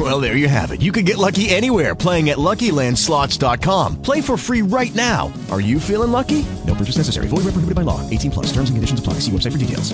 [0.00, 0.80] Well, there you have it.
[0.80, 4.00] You can get lucky anywhere playing at LuckyLandSlots.com.
[4.00, 5.30] Play for free right now.
[5.50, 6.46] Are you feeling lucky?
[6.66, 7.28] No purchase necessary.
[7.28, 8.08] Void where prohibited by law.
[8.08, 8.46] 18 plus.
[8.46, 9.14] Terms and conditions apply.
[9.20, 9.92] See website for details.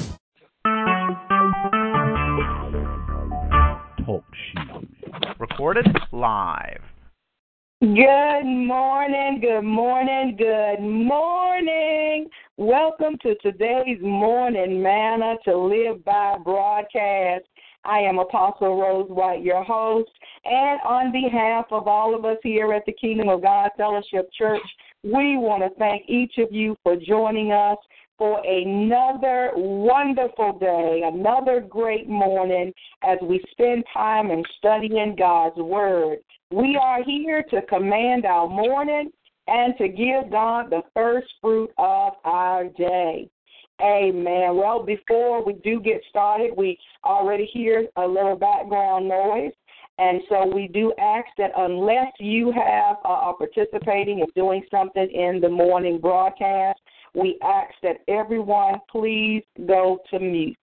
[4.06, 4.22] Talk
[4.54, 4.86] shoes.
[5.40, 6.82] Recorded live.
[7.80, 12.26] Good morning, good morning, good morning.
[12.56, 17.44] Welcome to today's morning manna to live by broadcast.
[17.86, 20.10] I am Apostle Rose White, your host,
[20.44, 24.62] and on behalf of all of us here at the Kingdom of God Fellowship Church,
[25.04, 27.78] we want to thank each of you for joining us
[28.18, 32.72] for another wonderful day, another great morning
[33.04, 36.18] as we spend time in studying God's Word.
[36.50, 39.12] We are here to command our morning
[39.46, 43.28] and to give God the first fruit of our day.
[43.82, 44.56] Amen.
[44.56, 49.52] Well, before we do get started, we already hear a little background noise.
[49.98, 55.10] And so we do ask that unless you have uh, are participating and doing something
[55.10, 56.78] in the morning broadcast,
[57.14, 60.56] we ask that everyone please go to mute.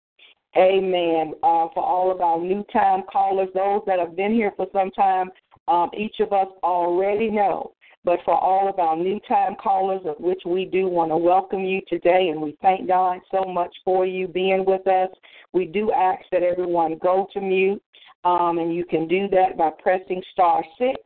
[0.57, 1.33] Amen.
[1.43, 4.91] Uh, for all of our new time callers, those that have been here for some
[4.91, 5.29] time,
[5.69, 7.71] um, each of us already know.
[8.03, 11.63] But for all of our new time callers, of which we do want to welcome
[11.63, 15.09] you today, and we thank God so much for you being with us,
[15.53, 17.81] we do ask that everyone go to mute,
[18.23, 20.97] um, and you can do that by pressing star six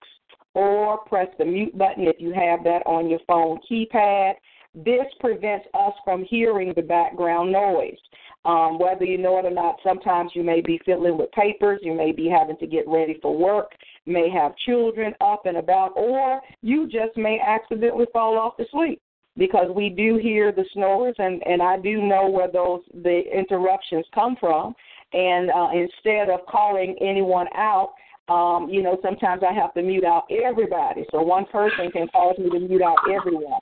[0.54, 4.34] or press the mute button if you have that on your phone keypad.
[4.74, 7.98] This prevents us from hearing the background noise.
[8.46, 11.94] Um, whether you know it or not, sometimes you may be fiddling with papers, you
[11.94, 13.72] may be having to get ready for work,
[14.06, 19.02] may have children up and about, or you just may accidentally fall off to sleep.
[19.38, 24.06] Because we do hear the snores and and I do know where those the interruptions
[24.13, 24.74] come from.
[25.12, 27.96] And uh, instead of calling anyone out
[28.30, 31.06] um you know sometimes I have to mute out everybody.
[31.12, 33.59] So one person can cause me to mute out everyone.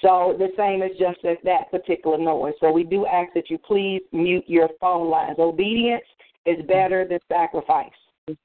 [0.00, 2.54] So the same as just as that particular noise.
[2.58, 5.36] So we do ask that you please mute your phone lines.
[5.38, 6.04] Obedience
[6.46, 7.92] is better than sacrifice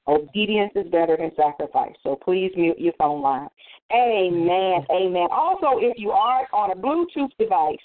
[0.08, 1.94] Obedience is better than sacrifice.
[2.02, 3.48] So please mute your phone line.
[3.92, 4.84] Amen.
[4.90, 5.28] Amen.
[5.30, 7.76] Also, if you are on a Bluetooth device,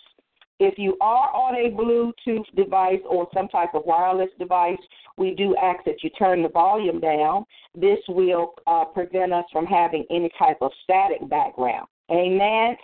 [0.60, 4.78] if you are on a Bluetooth device or some type of wireless device,
[5.18, 7.46] we do ask that you turn the volume down.
[7.76, 11.88] This will uh, prevent us from having any type of static background.
[12.10, 12.76] Amen.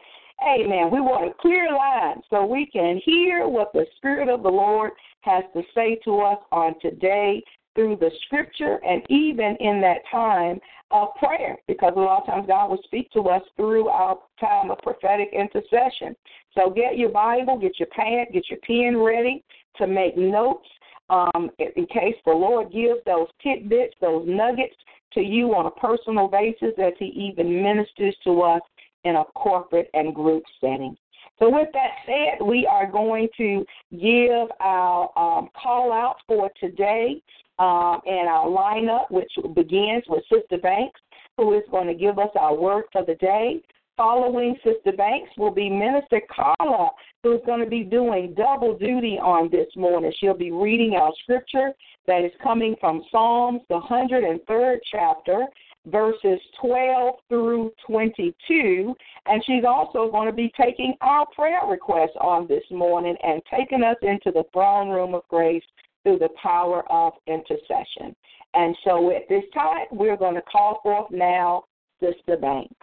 [0.42, 0.90] Amen.
[0.92, 4.92] We want a clear line so we can hear what the Spirit of the Lord
[5.22, 7.44] has to say to us on today
[7.80, 10.60] through the scripture and even in that time
[10.92, 14.70] of prayer, because a lot of times God will speak to us through our time
[14.70, 16.14] of prophetic intercession.
[16.56, 19.46] So get your Bible, get your pad, get your pen ready
[19.78, 20.68] to make notes
[21.10, 24.76] um, in case the Lord gives those tidbits, those nuggets
[25.14, 28.62] to you on a personal basis as He even ministers to us
[29.06, 30.98] in a corporate and group setting.
[31.40, 37.22] So, with that said, we are going to give our um, call out for today
[37.60, 41.00] um, and our lineup, which begins with Sister Banks,
[41.38, 43.62] who is going to give us our word for the day.
[43.96, 46.90] Following Sister Banks will be Minister Carla,
[47.24, 50.12] who's going to be doing double duty on this morning.
[50.20, 51.72] She'll be reading our scripture
[52.08, 55.46] that is coming from Psalms, the 103rd chapter,
[55.88, 58.94] verses 12 through 22.
[59.26, 63.84] And she's also going to be taking our prayer requests on this morning and taking
[63.84, 65.64] us into the throne room of grace
[66.04, 68.16] through the power of intercession.
[68.54, 71.64] And so at this time, we're going to call forth now
[72.00, 72.74] Sister Banks.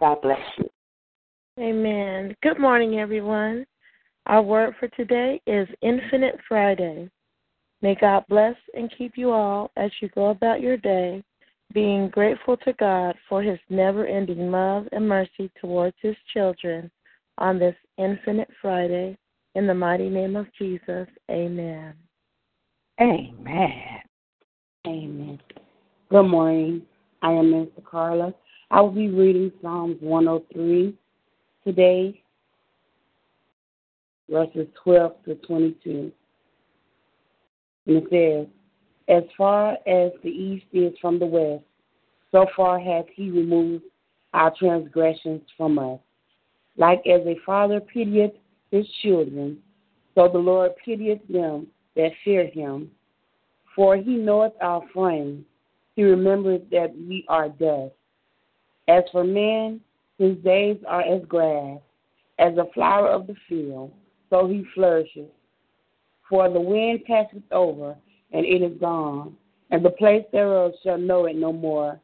[0.00, 0.68] God bless you.
[1.60, 2.34] Amen.
[2.42, 3.66] Good morning, everyone.
[4.26, 7.10] Our word for today is Infinite Friday.
[7.82, 11.22] May God bless and keep you all as you go about your day,
[11.72, 16.90] being grateful to God for his never ending love and mercy towards his children
[17.38, 19.16] on this Infinite Friday.
[19.54, 21.94] In the mighty name of Jesus, amen.
[23.00, 24.00] Amen.
[24.86, 25.40] Amen.
[26.10, 26.82] Good morning.
[27.22, 28.34] I am Minister Carla.
[28.70, 30.94] I will be reading Psalms 103
[31.64, 32.22] today,
[34.30, 36.12] verses 12 to 22.
[37.86, 38.46] And it says,
[39.12, 41.64] As far as the east is from the west,
[42.30, 43.84] so far hath he removed
[44.32, 46.00] our transgressions from us.
[46.78, 48.32] Like as a father pitieth
[48.70, 49.58] his children,
[50.14, 52.90] So the Lord pitieth them that fear him.
[53.76, 55.44] For he knoweth our frame.
[55.94, 57.92] He remembereth that we are dust.
[58.88, 59.82] As for man,
[60.16, 61.80] his days are as grass,
[62.38, 63.92] as a flower of the field,
[64.30, 65.28] so he flourishes.
[66.30, 67.94] For the wind passeth over,
[68.32, 69.36] and it is gone,
[69.70, 72.00] and the place thereof shall know it no more.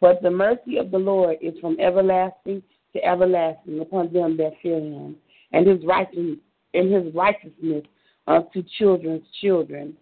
[0.00, 4.78] But the mercy of the Lord is from everlasting to everlasting upon them that fear
[4.78, 5.16] him,
[5.52, 6.38] and his righteousness
[6.74, 7.84] and his righteousness
[8.26, 9.94] unto children's children,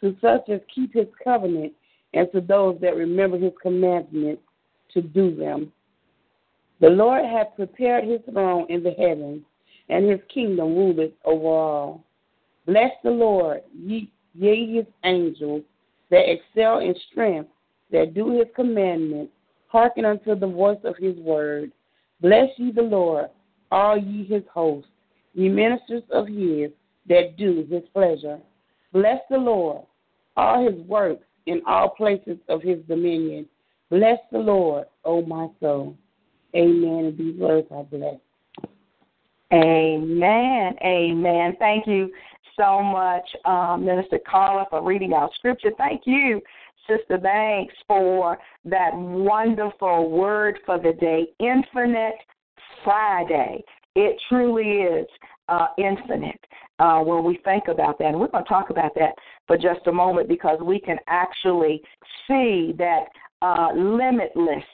[0.00, 1.72] to such as keep his covenant,
[2.14, 4.42] and to those that remember his commandments
[4.92, 5.72] to do them.
[6.80, 9.42] The Lord hath prepared his throne in the heavens,
[9.88, 12.04] and his kingdom ruleth over all.
[12.66, 15.62] Bless the Lord, ye, ye his angels,
[16.10, 17.50] that excel in strength,
[17.90, 19.32] that do his commandments,
[19.68, 21.70] hearken unto the voice of his word.
[22.20, 23.30] Bless ye the Lord,
[23.70, 24.90] all ye his hosts,
[25.34, 26.70] ye ministers of his,
[27.08, 28.38] that do his pleasure.
[28.92, 29.84] Bless the Lord,
[30.36, 33.46] all his works in all places of his dominion.
[33.90, 35.96] Bless the Lord, O my soul.
[36.54, 37.04] Amen.
[37.06, 38.20] And these words are blessed.
[39.52, 40.76] Amen.
[40.84, 41.56] Amen.
[41.58, 42.10] Thank you
[42.60, 45.70] so much, um, Minister Carla, for reading our scripture.
[45.78, 46.40] Thank you,
[46.86, 52.16] Sister Banks, for that wonderful word for the day, Infinite
[52.84, 53.64] Friday.
[53.96, 55.06] It truly is
[55.48, 56.40] uh, infinite
[56.78, 58.08] uh, when we think about that.
[58.08, 59.14] And we're going to talk about that
[59.46, 61.80] for just a moment because we can actually
[62.28, 63.04] see that
[63.42, 64.64] uh, limitless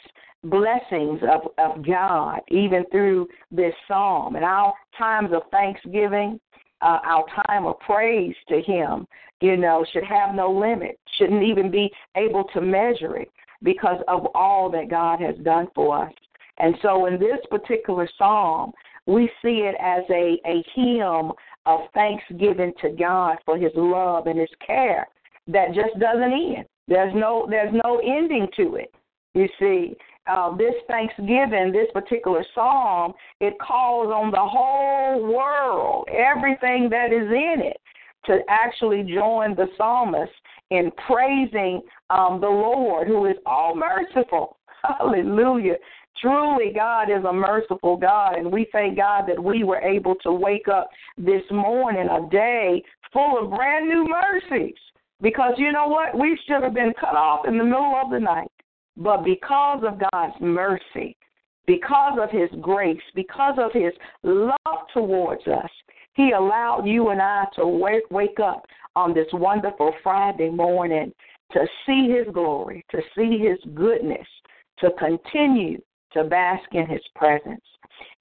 [0.45, 4.37] blessings of, of God, even through this psalm.
[4.37, 6.41] And our times of thanksgiving,
[6.83, 9.07] uh, our time of praise to Him,
[9.41, 13.31] you know, should have no limit, shouldn't even be able to measure it
[13.63, 16.13] because of all that God has done for us.
[16.59, 18.73] And so in this particular psalm,
[19.07, 21.33] we see it as a, a hymn
[21.67, 25.07] of thanksgiving to God for his love and his care
[25.49, 26.67] that just doesn't end.
[26.89, 28.93] There's no there's no ending to it.
[29.35, 29.97] You see,
[30.27, 37.29] uh, this Thanksgiving, this particular psalm, it calls on the whole world, everything that is
[37.31, 37.81] in it,
[38.27, 40.33] to actually join the psalmist
[40.71, 41.81] in praising
[42.11, 44.57] um, the Lord, who is all merciful.
[44.83, 45.77] Hallelujah.
[46.21, 50.33] Truly, God is a merciful God, and we thank God that we were able to
[50.33, 50.89] wake up
[51.19, 52.83] this morning, a day
[53.13, 54.75] full of brand new mercies.
[55.23, 56.19] Because you know what?
[56.19, 58.51] We should have been cut off in the middle of the night.
[58.97, 61.17] But because of God's mercy,
[61.67, 65.71] because of His grace, because of His love towards us,
[66.15, 68.65] He allowed you and I to wake, wake up
[68.95, 71.13] on this wonderful Friday morning
[71.53, 74.27] to see His glory, to see His goodness,
[74.79, 75.81] to continue
[76.17, 77.63] to bask in his presence.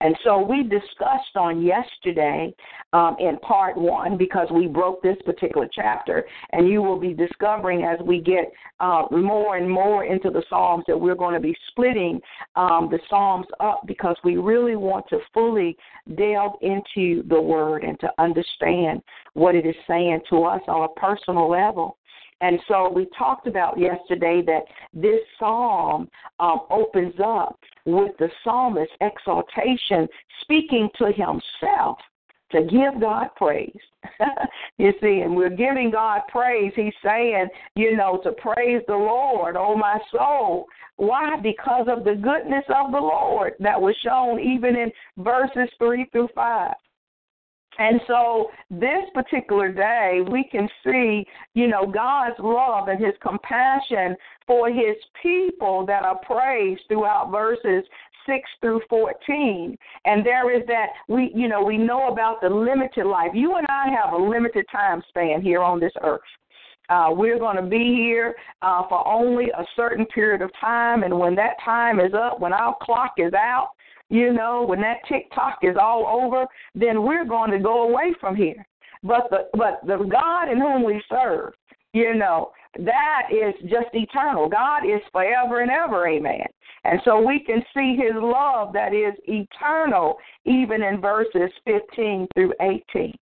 [0.01, 2.53] And so we discussed on yesterday
[2.93, 7.83] um, in part one because we broke this particular chapter, and you will be discovering
[7.83, 11.55] as we get uh, more and more into the Psalms that we're going to be
[11.69, 12.19] splitting
[12.55, 15.77] um, the Psalms up because we really want to fully
[16.15, 19.01] delve into the Word and to understand
[19.33, 21.97] what it is saying to us on a personal level.
[22.41, 26.09] And so we talked about yesterday that this psalm
[26.39, 30.07] um, opens up with the psalmist's exaltation,
[30.41, 31.97] speaking to himself
[32.51, 33.75] to give God praise.
[34.77, 36.71] you see, and we're giving God praise.
[36.75, 40.65] He's saying, you know, to praise the Lord, oh my soul.
[40.97, 41.37] Why?
[41.41, 46.29] Because of the goodness of the Lord that was shown even in verses 3 through
[46.35, 46.73] 5.
[47.77, 54.15] And so this particular day, we can see, you know, God's love and his compassion
[54.47, 57.83] for his people that are praised throughout verses
[58.25, 59.77] 6 through 14.
[60.05, 63.31] And there is that we, you know, we know about the limited life.
[63.33, 66.21] You and I have a limited time span here on this earth.
[66.87, 71.17] Uh, we're going to be here uh, for only a certain period of time, and
[71.17, 73.69] when that time is up, when our clock is out,
[74.09, 78.35] you know, when that TikTok is all over, then we're going to go away from
[78.35, 78.65] here.
[79.03, 81.53] But the but the God in whom we serve,
[81.93, 84.49] you know, that is just eternal.
[84.49, 86.45] God is forever and ever, amen.
[86.83, 92.53] And so we can see his love that is eternal even in verses 15 through
[92.61, 93.13] 18.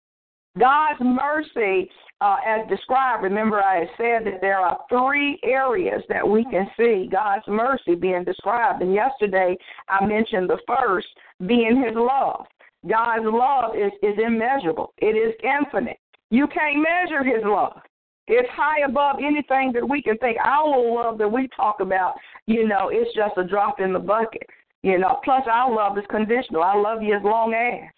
[0.60, 1.90] God's mercy
[2.24, 6.68] uh, as described, remember I had said that there are three areas that we can
[6.78, 8.82] see God's mercy being described.
[8.82, 9.58] And yesterday
[9.90, 11.08] I mentioned the first
[11.46, 12.46] being His love.
[12.90, 16.00] God's love is, is immeasurable, it is infinite.
[16.30, 17.82] You can't measure His love.
[18.28, 20.38] It's high above anything that we can think.
[20.42, 22.14] Our love that we talk about,
[22.48, 24.48] you know, it's just a drop in the bucket.
[24.82, 26.64] You know, plus our love is conditional.
[26.64, 27.90] I love you as long as.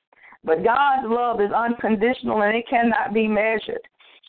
[0.43, 3.81] But God's love is unconditional and it cannot be measured.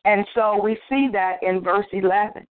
[0.07, 2.47] And so we see that in verse 11.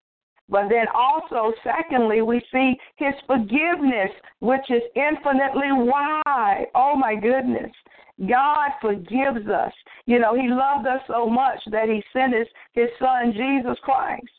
[0.47, 6.67] But then also, secondly, we see his forgiveness, which is infinitely wide.
[6.75, 7.71] Oh my goodness.
[8.27, 9.73] God forgives us.
[10.05, 14.29] You know, he loved us so much that he sent his, his son, Jesus Christ.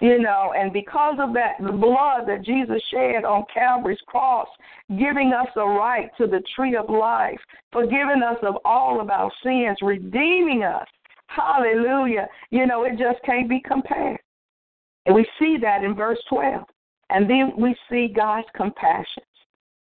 [0.00, 4.48] You know, and because of that, the blood that Jesus shed on Calvary's cross,
[4.90, 7.40] giving us a right to the tree of life,
[7.72, 10.86] forgiving us of all of our sins, redeeming us.
[11.28, 12.28] Hallelujah.
[12.50, 14.20] You know, it just can't be compared.
[15.06, 16.64] And we see that in verse 12.
[17.10, 19.26] And then we see God's compassions.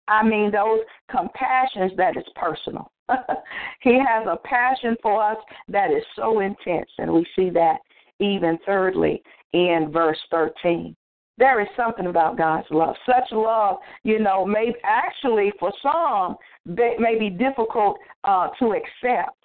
[0.08, 2.90] I mean, those compassions that is personal.
[3.80, 6.90] he has a passion for us that is so intense.
[6.98, 7.78] And we see that
[8.20, 9.22] even thirdly
[9.52, 10.94] in verse 13.
[11.36, 12.94] There is something about God's love.
[13.06, 16.36] Such love, you know, may actually for some
[16.66, 19.36] may be difficult uh, to accept.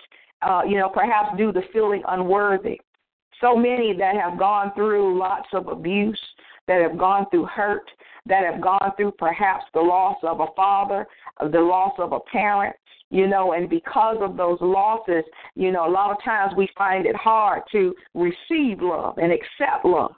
[0.42, 2.80] Uh, you know, perhaps due to feeling unworthy.
[3.42, 6.20] So many that have gone through lots of abuse,
[6.68, 7.90] that have gone through hurt,
[8.26, 11.08] that have gone through perhaps the loss of a father,
[11.40, 12.76] the loss of a parent,
[13.10, 15.24] you know, and because of those losses,
[15.56, 19.84] you know, a lot of times we find it hard to receive love and accept
[19.84, 20.14] love.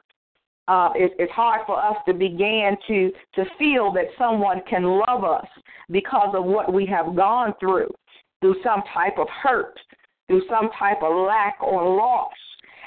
[0.68, 5.24] Uh, it, it's hard for us to begin to to feel that someone can love
[5.24, 5.48] us
[5.90, 7.90] because of what we have gone through,
[8.42, 9.80] through some type of hurt,
[10.32, 12.32] through some type of lack or loss.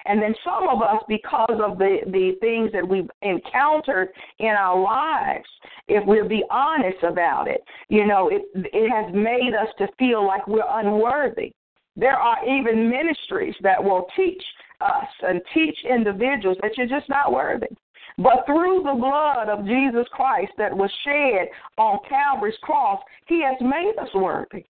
[0.07, 4.09] And then some of us, because of the, the things that we've encountered
[4.39, 5.49] in our lives,
[5.89, 10.27] if we'll be honest about it, you know, it, it has made us to feel
[10.27, 11.53] like we're unworthy.
[11.97, 14.43] There are even ministries that will teach
[14.81, 17.69] us and teach individuals that you're just not worthy.
[18.19, 21.49] But through the blood of Jesus Christ that was shed
[21.79, 24.65] on Calvary's cross, He has made us worthy.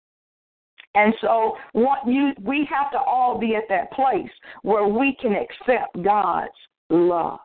[0.93, 4.29] And so what you we have to all be at that place
[4.63, 6.51] where we can accept God's
[6.89, 7.39] love.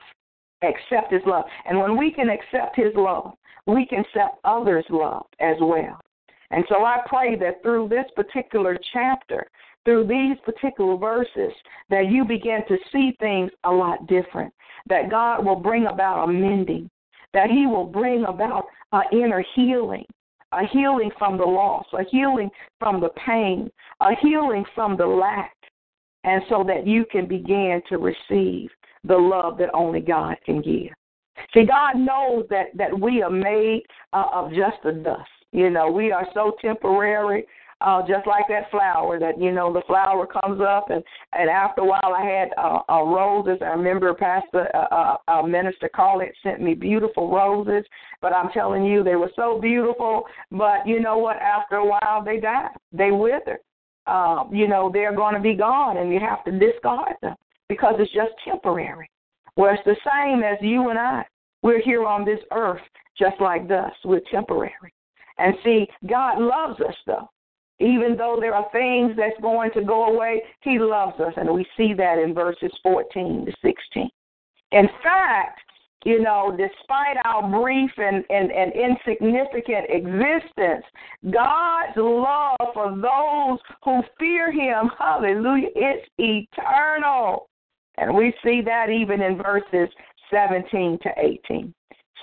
[0.62, 1.44] Accept his love.
[1.66, 3.34] And when we can accept his love,
[3.66, 6.00] we can accept others' love as well.
[6.50, 9.46] And so I pray that through this particular chapter,
[9.84, 11.52] through these particular verses,
[11.90, 14.52] that you begin to see things a lot different.
[14.88, 16.88] That God will bring about a mending,
[17.32, 20.06] that He will bring about an inner healing,
[20.52, 25.54] a healing from the loss, a healing from the pain, a healing from the lack,
[26.24, 28.70] and so that you can begin to receive
[29.04, 30.92] the love that only God can give.
[31.54, 35.28] See, God knows that that we are made uh, of just the dust.
[35.52, 37.46] You know, we are so temporary
[37.80, 41.02] uh, just like that flower that you know the flower comes up and
[41.32, 43.58] and after a while I had uh, uh, roses.
[43.60, 47.84] I remember Pastor uh, uh, uh, Minister Carlett sent me beautiful roses,
[48.22, 50.24] but I'm telling you they were so beautiful.
[50.50, 51.36] But you know what?
[51.36, 53.58] After a while they die, they wither.
[54.06, 57.34] Uh, you know they're going to be gone, and you have to discard them
[57.68, 59.10] because it's just temporary.
[59.56, 61.24] Well, it's the same as you and I.
[61.62, 62.80] We're here on this earth
[63.18, 63.96] just like dust.
[64.04, 64.92] We're temporary.
[65.38, 67.28] And see, God loves us though.
[67.78, 71.32] Even though there are things that's going to go away, He loves us.
[71.36, 74.08] And we see that in verses 14 to 16.
[74.72, 75.60] In fact,
[76.04, 80.84] you know, despite our brief and, and, and insignificant existence,
[81.32, 87.48] God's love for those who fear Him, hallelujah, it's eternal.
[87.98, 89.88] And we see that even in verses
[90.30, 91.74] 17 to 18.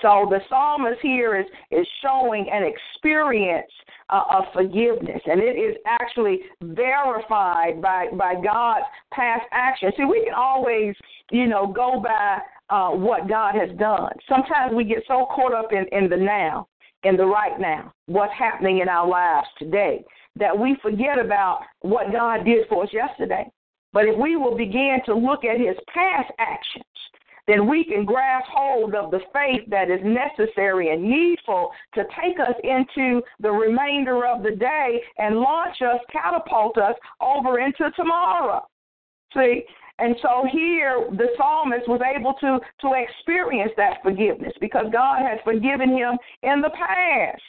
[0.04, 3.72] So the psalmist here is is showing an experience
[4.10, 8.84] uh, of forgiveness, and it is actually verified by by God's
[9.14, 9.90] past action.
[9.96, 10.94] See, we can always,
[11.30, 14.12] you know, go by uh, what God has done.
[14.28, 16.68] Sometimes we get so caught up in in the now,
[17.04, 20.04] in the right now, what's happening in our lives today,
[20.36, 23.50] that we forget about what God did for us yesterday.
[23.94, 26.84] But if we will begin to look at His past actions
[27.46, 32.40] then we can grasp hold of the faith that is necessary and needful to take
[32.40, 38.66] us into the remainder of the day and launch us, catapult us over into tomorrow.
[39.34, 39.62] See?
[39.98, 45.38] And so here the psalmist was able to, to experience that forgiveness because God has
[45.44, 47.42] forgiven him in the past.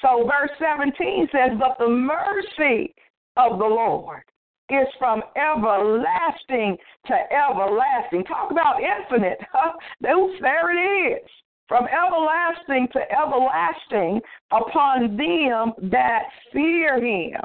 [0.00, 2.94] So verse 17 says, But the mercy
[3.36, 4.22] of the Lord
[4.70, 8.24] is from everlasting to everlasting.
[8.24, 9.38] Talk about infinite.
[10.00, 11.30] there it is.
[11.68, 17.40] From everlasting to everlasting upon them that fear him.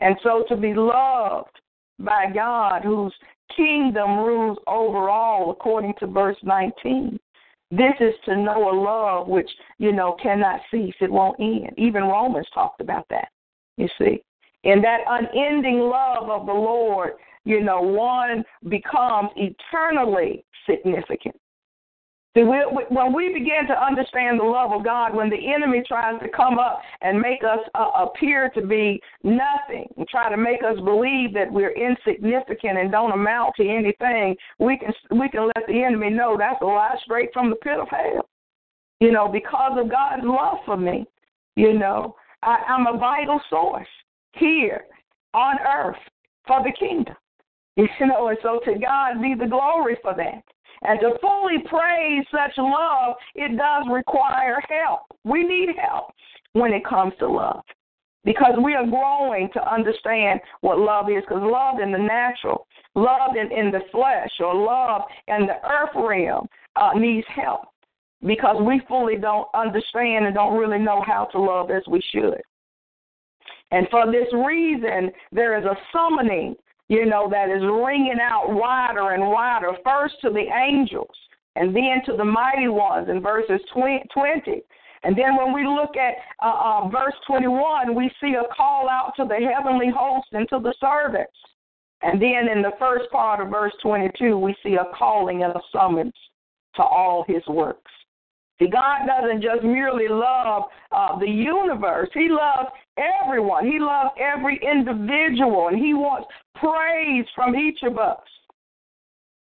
[0.00, 1.60] And so to be loved
[2.00, 3.14] by God, whose
[3.56, 7.18] kingdom rules over all, according to verse 19.
[7.70, 10.94] This is to know a love which, you know, cannot cease.
[11.00, 11.74] It won't end.
[11.76, 13.28] Even Romans talked about that,
[13.76, 14.22] you see.
[14.64, 17.12] In that unending love of the Lord,
[17.44, 21.36] you know, one becomes eternally significant.
[22.36, 26.20] See, we, when we begin to understand the love of God, when the enemy tries
[26.20, 30.64] to come up and make us uh, appear to be nothing, and try to make
[30.64, 35.64] us believe that we're insignificant and don't amount to anything, we can we can let
[35.68, 38.28] the enemy know that's a lie straight from the pit of hell.
[38.98, 41.04] You know, because of God's love for me,
[41.54, 43.86] you know, I, I'm a vital source
[44.38, 44.84] here
[45.32, 45.96] on earth
[46.46, 47.14] for the kingdom.
[47.76, 50.44] You know, and so to God be the glory for that.
[50.82, 55.00] And to fully praise such love, it does require help.
[55.24, 56.12] We need help
[56.52, 57.62] when it comes to love
[58.24, 61.22] because we are growing to understand what love is.
[61.26, 65.94] Because love in the natural, love in, in the flesh, or love in the earth
[65.94, 67.62] realm uh, needs help
[68.24, 72.40] because we fully don't understand and don't really know how to love as we should.
[73.74, 76.54] And for this reason, there is a summoning
[76.88, 81.16] you know, that is ringing out wider and wider, first to the angels
[81.56, 84.02] and then to the mighty ones in verses 20.
[85.04, 89.12] And then when we look at uh, uh, verse 21, we see a call out
[89.16, 91.32] to the heavenly host and to the servants.
[92.02, 95.60] And then in the first part of verse 22, we see a calling and a
[95.72, 96.14] summons
[96.76, 97.90] to all his works.
[98.58, 103.66] See, God doesn't just merely love uh, the universe, He loves everyone.
[103.66, 108.20] He loves every individual, and He wants praise from each of us.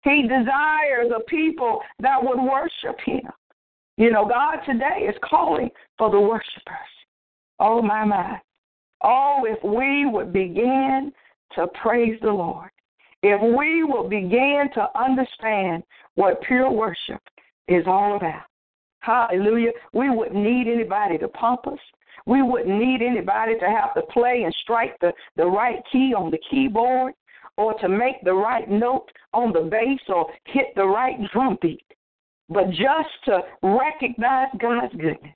[0.02, 3.30] He desires a people that would worship Him.
[3.96, 6.90] You know, God today is calling for the worshipers.
[7.58, 8.40] Oh, my, my.
[9.02, 11.12] Oh, if we would begin
[11.54, 12.70] to praise the Lord,
[13.22, 15.82] if we would begin to understand
[16.14, 17.20] what pure worship
[17.68, 18.49] is all about.
[19.00, 19.72] Hallelujah.
[19.92, 21.78] We wouldn't need anybody to pump us.
[22.26, 26.30] We wouldn't need anybody to have to play and strike the, the right key on
[26.30, 27.14] the keyboard
[27.56, 31.84] or to make the right note on the bass or hit the right drum beat.
[32.48, 35.32] But just to recognize God's goodness,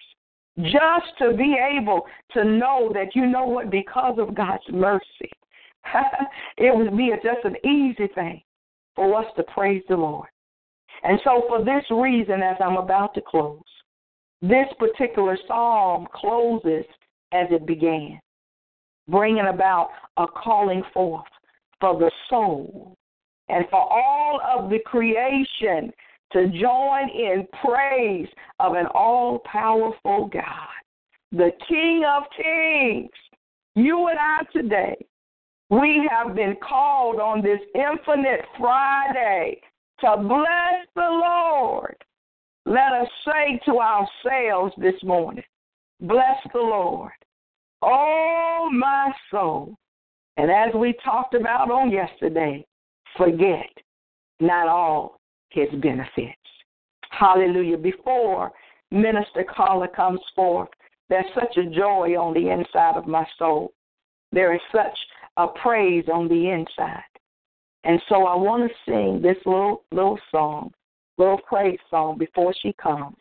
[0.62, 5.30] just to be able to know that you know what, because of God's mercy,
[6.58, 8.42] it would be just an easy thing
[8.94, 10.28] for us to praise the Lord.
[11.02, 13.60] And so, for this reason, as I'm about to close,
[14.40, 16.84] this particular psalm closes
[17.32, 18.20] as it began,
[19.08, 21.24] bringing about a calling forth
[21.80, 22.94] for the soul
[23.48, 25.92] and for all of the creation
[26.32, 28.28] to join in praise
[28.60, 30.42] of an all powerful God,
[31.32, 33.10] the King of Kings.
[33.76, 34.96] You and I today,
[35.70, 39.60] we have been called on this infinite Friday
[40.00, 41.96] to bless the Lord.
[42.66, 45.44] Let us say to ourselves this morning,
[46.00, 47.12] Bless the Lord,
[47.82, 49.74] oh my soul.
[50.36, 52.66] And as we talked about on yesterday,
[53.16, 53.70] forget
[54.40, 56.34] not all his benefits.
[57.10, 57.78] Hallelujah.
[57.78, 58.50] Before
[58.90, 60.68] Minister Carla comes forth,
[61.08, 63.72] there's such a joy on the inside of my soul.
[64.32, 64.98] There is such
[65.36, 67.02] a praise on the inside.
[67.84, 70.72] And so I want to sing this little little song,
[71.18, 73.16] little praise song before she comes.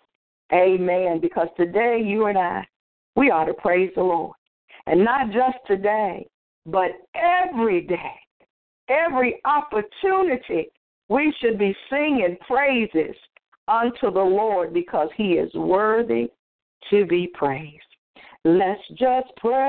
[0.54, 1.20] Amen.
[1.22, 2.66] Because today you and I,
[3.16, 4.36] we ought to praise the Lord.
[4.86, 6.28] And not just today,
[6.66, 8.16] but every day,
[8.90, 10.68] every opportunity,
[11.10, 13.16] we should be singing praises
[13.68, 16.30] unto the Lord because he is worthy
[16.90, 17.80] to be praised.
[18.46, 19.62] Let's just praise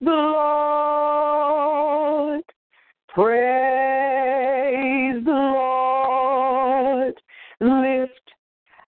[0.00, 2.01] the Lord.
[3.14, 3.32] Praise
[5.22, 7.14] the Lord.
[7.60, 8.32] Lift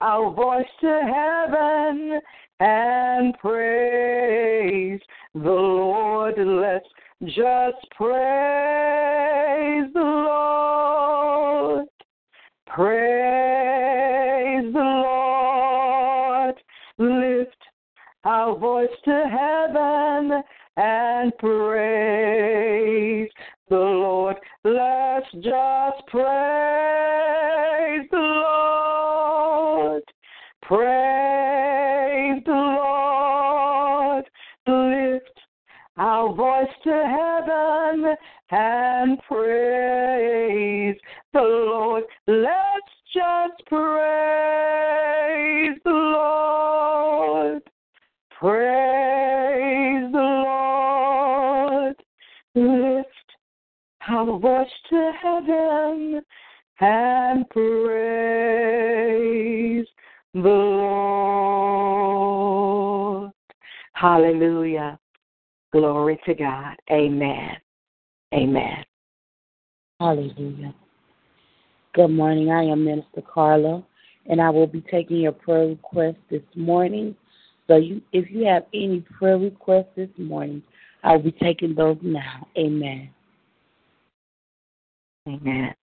[0.00, 2.20] our voice to heaven
[2.58, 5.00] and praise
[5.34, 6.34] the Lord.
[6.36, 6.88] Let's
[7.26, 8.18] just praise
[9.94, 11.86] the Lord.
[12.66, 16.56] Praise the Lord.
[16.98, 17.56] Lift
[18.24, 20.42] our voice to heaven
[20.76, 22.67] and praise
[66.28, 66.76] to God.
[66.90, 67.56] Amen.
[68.34, 68.84] Amen.
[69.98, 70.74] Hallelujah.
[71.94, 72.50] Good morning.
[72.50, 73.82] I am Minister Carla,
[74.26, 77.16] and I will be taking your prayer request this morning.
[77.66, 80.62] So, you, if you have any prayer requests this morning,
[81.02, 82.46] I will be taking those now.
[82.58, 83.08] Amen.
[85.26, 85.74] Amen.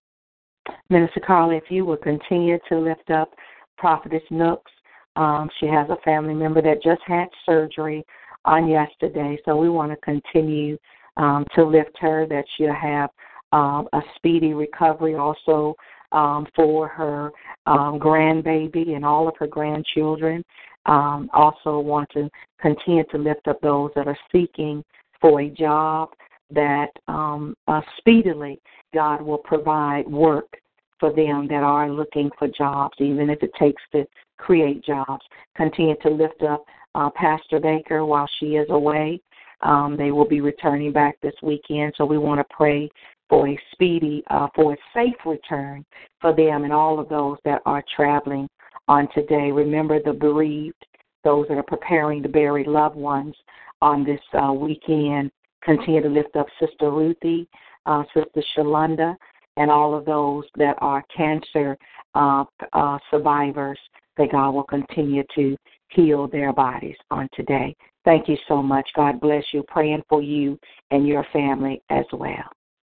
[0.92, 3.32] Minister Carla, if you will continue to lift up
[3.78, 4.72] Prophetess Nooks.
[5.16, 8.06] Um, she has a family member that just had surgery
[8.46, 10.78] on yesterday, so we want to continue
[11.18, 13.10] um, to lift her that she'll have
[13.52, 15.76] um, a speedy recovery also
[16.12, 17.32] um, for her
[17.66, 20.44] um, grandbaby and all of her grandchildren.
[20.86, 22.30] Um, also want to
[22.62, 24.84] continue to lift up those that are seeking
[25.20, 26.10] for a job
[26.52, 28.60] that um, uh, speedily
[28.94, 30.58] God will provide work
[31.00, 34.06] for them that are looking for jobs, even if it takes to
[34.38, 35.26] create jobs.
[35.56, 36.64] Continue to lift up
[36.96, 39.22] uh, Pastor Baker while she is away.
[39.62, 42.90] Um, they will be returning back this weekend, so we want to pray
[43.30, 45.86] for a speedy, uh, for a safe return
[46.22, 48.48] for them and all of those that are traveling
[48.88, 49.52] on today.
[49.52, 50.86] Remember the bereaved,
[51.24, 53.36] those that are preparing to bury loved ones
[53.82, 55.32] on this uh, weekend.
[55.64, 57.48] Continue to lift up Sister Ruthie,
[57.88, 59.16] uh, Sister Shalonda,
[59.58, 61.78] and all of those that are cancer
[62.14, 63.80] uh, uh, survivors.
[64.18, 65.58] That God will continue to
[65.90, 67.76] heal their bodies on today.
[68.04, 68.88] Thank you so much.
[68.96, 69.64] God bless you.
[69.68, 70.60] Praying for you
[70.92, 72.50] and your family as well.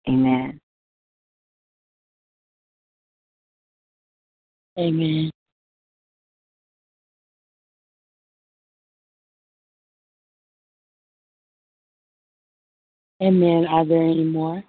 [0.10, 0.60] Amen.
[4.78, 5.30] Amen.
[13.22, 13.66] Amen.
[13.68, 14.64] Are there any more?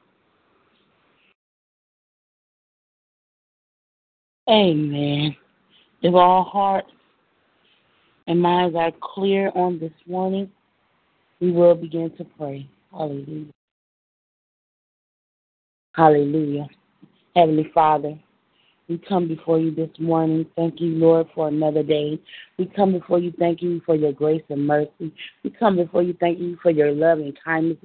[4.49, 5.35] Amen.
[6.03, 6.91] If all hearts
[8.27, 10.51] and minds are clear on this morning,
[11.41, 12.69] we will begin to pray.
[12.93, 13.53] Hallelujah.
[15.95, 16.67] Hallelujah.
[17.37, 18.19] Heavenly Father,
[18.89, 20.47] we come before you this morning.
[20.57, 22.21] Thank you, Lord, for another day.
[22.59, 25.13] We come before you, thank you for your grace and mercy.
[25.43, 27.79] We come before you, thank you for your love and kindness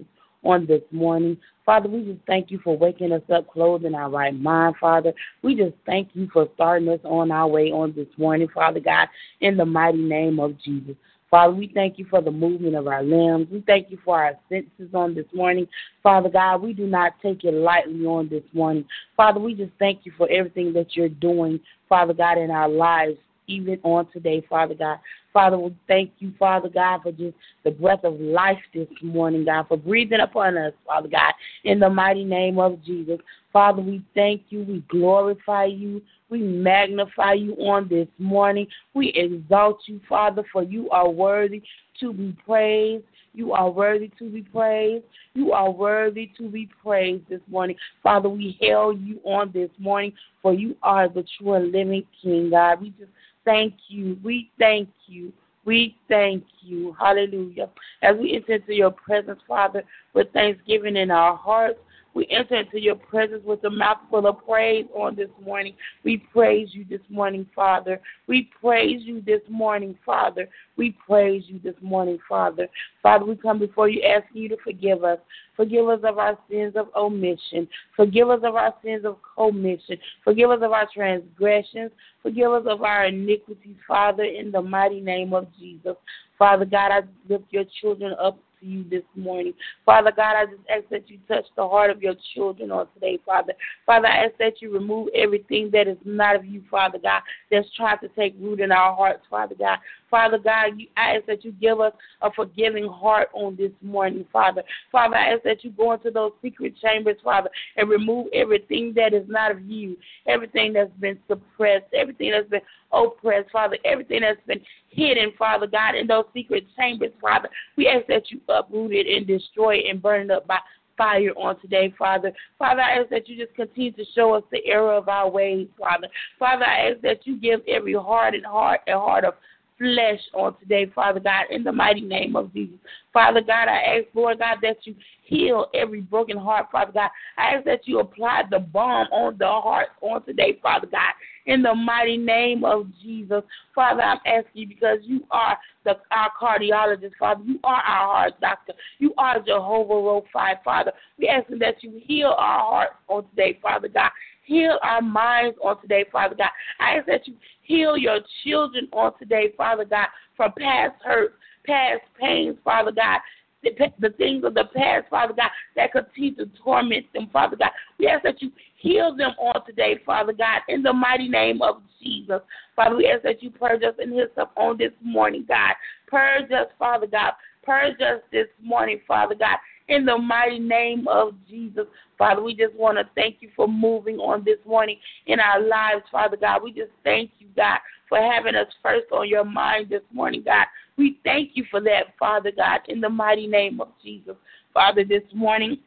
[0.43, 1.37] on this morning.
[1.69, 5.13] Father, we just thank you for waking us up, clothing our right mind, Father.
[5.43, 9.07] We just thank you for starting us on our way on this morning, Father God,
[9.41, 10.95] in the mighty name of Jesus.
[11.29, 13.49] Father, we thank you for the movement of our limbs.
[13.51, 15.67] We thank you for our senses on this morning.
[16.01, 18.83] Father God, we do not take it lightly on this morning.
[19.15, 23.19] Father, we just thank you for everything that you're doing, Father God, in our lives,
[23.49, 24.99] even on today, Father God.
[25.33, 29.67] Father, we thank you, Father God, for just the breath of life this morning, God,
[29.67, 31.33] for breathing upon us, Father God,
[31.63, 33.19] in the mighty name of Jesus.
[33.51, 34.63] Father, we thank you.
[34.63, 36.01] We glorify you.
[36.29, 38.67] We magnify you on this morning.
[38.93, 41.63] We exalt you, Father, for you are worthy
[41.99, 43.03] to be praised.
[43.33, 45.05] You are worthy to be praised.
[45.33, 47.75] You are worthy to be praised this morning.
[48.03, 52.49] Father, we hail you on this morning, for you are the true and living King,
[52.49, 52.81] God.
[52.81, 53.11] We just
[53.45, 54.17] thank you.
[54.23, 55.33] We thank you.
[55.65, 56.95] We thank you.
[56.99, 57.69] Hallelujah.
[58.01, 61.79] As we enter into your presence, Father, with thanksgiving in our hearts,
[62.19, 65.73] we enter into your presence with a mouth full of praise on this morning.
[66.03, 68.01] We praise you this morning, Father.
[68.27, 70.49] We praise you this morning, Father.
[70.75, 72.67] We praise you this morning, Father.
[73.01, 75.19] Father, we come before you asking you to forgive us.
[75.55, 77.69] Forgive us of our sins of omission.
[77.95, 79.97] Forgive us of our sins of commission.
[80.25, 81.91] Forgive us of our transgressions.
[82.21, 85.95] Forgive us of our iniquities, Father, in the mighty name of Jesus.
[86.37, 89.53] Father God, I lift your children up to you this morning.
[89.85, 93.19] Father God, I just ask that you touch the heart of your children on today,
[93.25, 93.53] Father.
[93.85, 97.67] Father, I ask that you remove everything that is not of you, Father God, that's
[97.75, 99.79] trying to take root in our hearts, Father God.
[100.09, 104.25] Father God, you, I ask that you give us a forgiving heart on this morning,
[104.31, 104.63] Father.
[104.91, 109.13] Father, I ask that you go into those secret chambers, Father, and remove everything that
[109.13, 114.39] is not of you, everything that's been suppressed, everything that's been oppressed, Father, everything that's
[114.47, 117.49] been hidden, Father God, in those secret chambers, Father.
[117.77, 120.59] We ask that you uproot it and destroyed and burned up by
[120.97, 122.31] fire on today, Father.
[122.59, 125.67] Father, I ask that you just continue to show us the error of our ways,
[125.79, 126.07] Father.
[126.37, 129.35] Father, I ask that you give every heart and heart a heart of
[129.79, 132.77] flesh on today, Father God, in the mighty name of Jesus.
[133.13, 137.09] Father God, I ask, Lord God, that you heal every broken heart, Father God.
[137.37, 141.13] I ask that you apply the balm on the heart on today, Father God,
[141.45, 143.41] in the mighty name of Jesus.
[143.73, 147.41] Father, I'm asking because you are the our cardiologist, Father.
[147.45, 148.73] You are our heart doctor.
[148.99, 150.91] You are Jehovah Rapha, Father.
[151.17, 154.11] We asking that you heal our hearts on today, Father God.
[154.49, 156.49] Heal our minds on today, Father God.
[156.79, 161.35] I ask that you heal your children on today, Father God, from past hurts,
[161.67, 163.19] past pains, Father God,
[163.61, 167.69] the, the things of the past, Father God, that continue to torment them, Father God.
[167.99, 171.83] We ask that you heal them on today, Father God, in the mighty name of
[172.01, 172.41] Jesus.
[172.75, 175.75] Father, we ask that you purge us and his up on this morning, God.
[176.07, 177.33] Purge us, Father God.
[177.61, 179.59] Purge us this morning, Father God,
[179.89, 181.85] in the mighty name of Jesus.
[182.17, 186.03] Father, we just want to thank you for moving on this morning in our lives,
[186.11, 186.63] Father God.
[186.63, 190.65] We just thank you, God, for having us first on your mind this morning, God.
[190.97, 194.35] We thank you for that, Father God, in the mighty name of Jesus.
[194.73, 195.79] Father, this morning,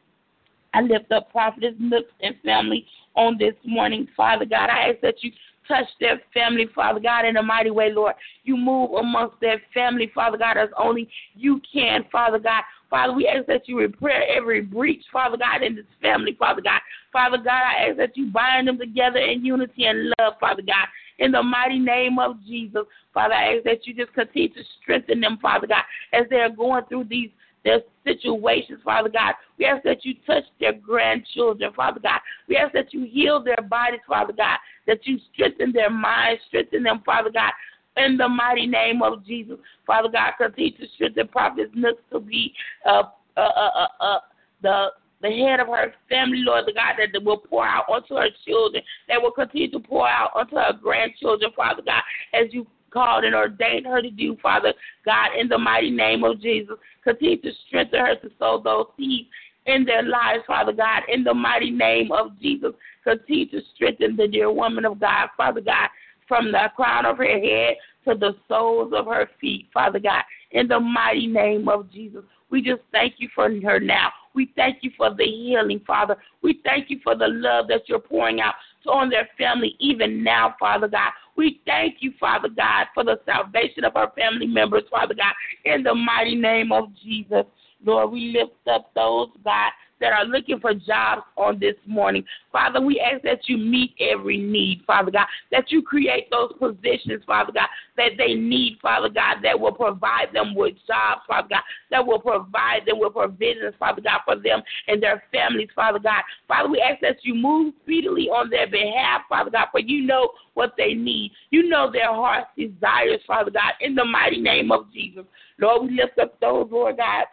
[0.73, 2.85] I lift up Prophetess Nooks and family
[3.15, 4.69] on this morning, Father God.
[4.69, 5.31] I ask that you
[5.67, 8.15] touch their family, Father God, in a mighty way, Lord.
[8.43, 12.63] You move amongst their family, Father God, as only you can, Father God.
[12.93, 16.79] Father, we ask that you repair every breach, Father God, in this family, Father God.
[17.11, 20.85] Father God, I ask that you bind them together in unity and love, Father God.
[21.17, 25.21] In the mighty name of Jesus, Father, I ask that you just continue to strengthen
[25.21, 25.81] them, Father God,
[26.13, 27.31] as they are going through these
[27.63, 29.33] their situations, Father God.
[29.57, 32.19] We ask that you touch their grandchildren, Father God.
[32.47, 36.83] We ask that you heal their bodies, Father God, that you strengthen their minds, strengthen
[36.83, 37.53] them, Father God.
[37.97, 42.53] In the mighty name of Jesus, Father God, continue to strengthen Prophet Nooks to be
[42.85, 43.03] uh,
[43.37, 44.19] uh, uh, uh, uh,
[44.61, 44.87] the
[45.21, 48.83] the head of her family, Lord, the God that will pour out onto her children,
[49.07, 52.03] that will continue to pour out onto her grandchildren, Father God,
[52.33, 54.73] as you called and ordained her to do, Father
[55.05, 56.75] God, in the mighty name of Jesus.
[57.03, 59.29] Continue to strengthen her to sow those seeds
[59.65, 62.71] in their lives, Father God, in the mighty name of Jesus.
[63.03, 65.89] Continue to strengthen the dear woman of God, Father God,
[66.33, 70.67] from the crown of her head to the soles of her feet, Father God, in
[70.67, 72.23] the mighty name of Jesus.
[72.49, 74.11] We just thank you for her now.
[74.33, 76.17] We thank you for the healing, Father.
[76.41, 78.55] We thank you for the love that you're pouring out
[78.87, 81.11] on their family even now, Father God.
[81.35, 85.33] We thank you, Father God, for the salvation of our family members, Father God,
[85.65, 87.45] in the mighty name of Jesus.
[87.85, 89.71] Lord, we lift up those, God,
[90.03, 92.25] that are looking for jobs on this morning.
[92.51, 97.23] Father, we ask that you meet every need, Father God, that you create those positions,
[97.25, 101.61] Father God, that they need, Father God, that will provide them with jobs, Father God,
[101.89, 106.21] that will provide them with provisions, Father God, for them and their families, Father God.
[106.49, 110.31] Father, we ask that you move speedily on their behalf, Father God, for you know
[110.53, 111.31] what they need.
[111.49, 115.23] You know their heart's desires, Father God, in the mighty name of Jesus.
[115.59, 117.25] Lord, we lift up those, Lord God,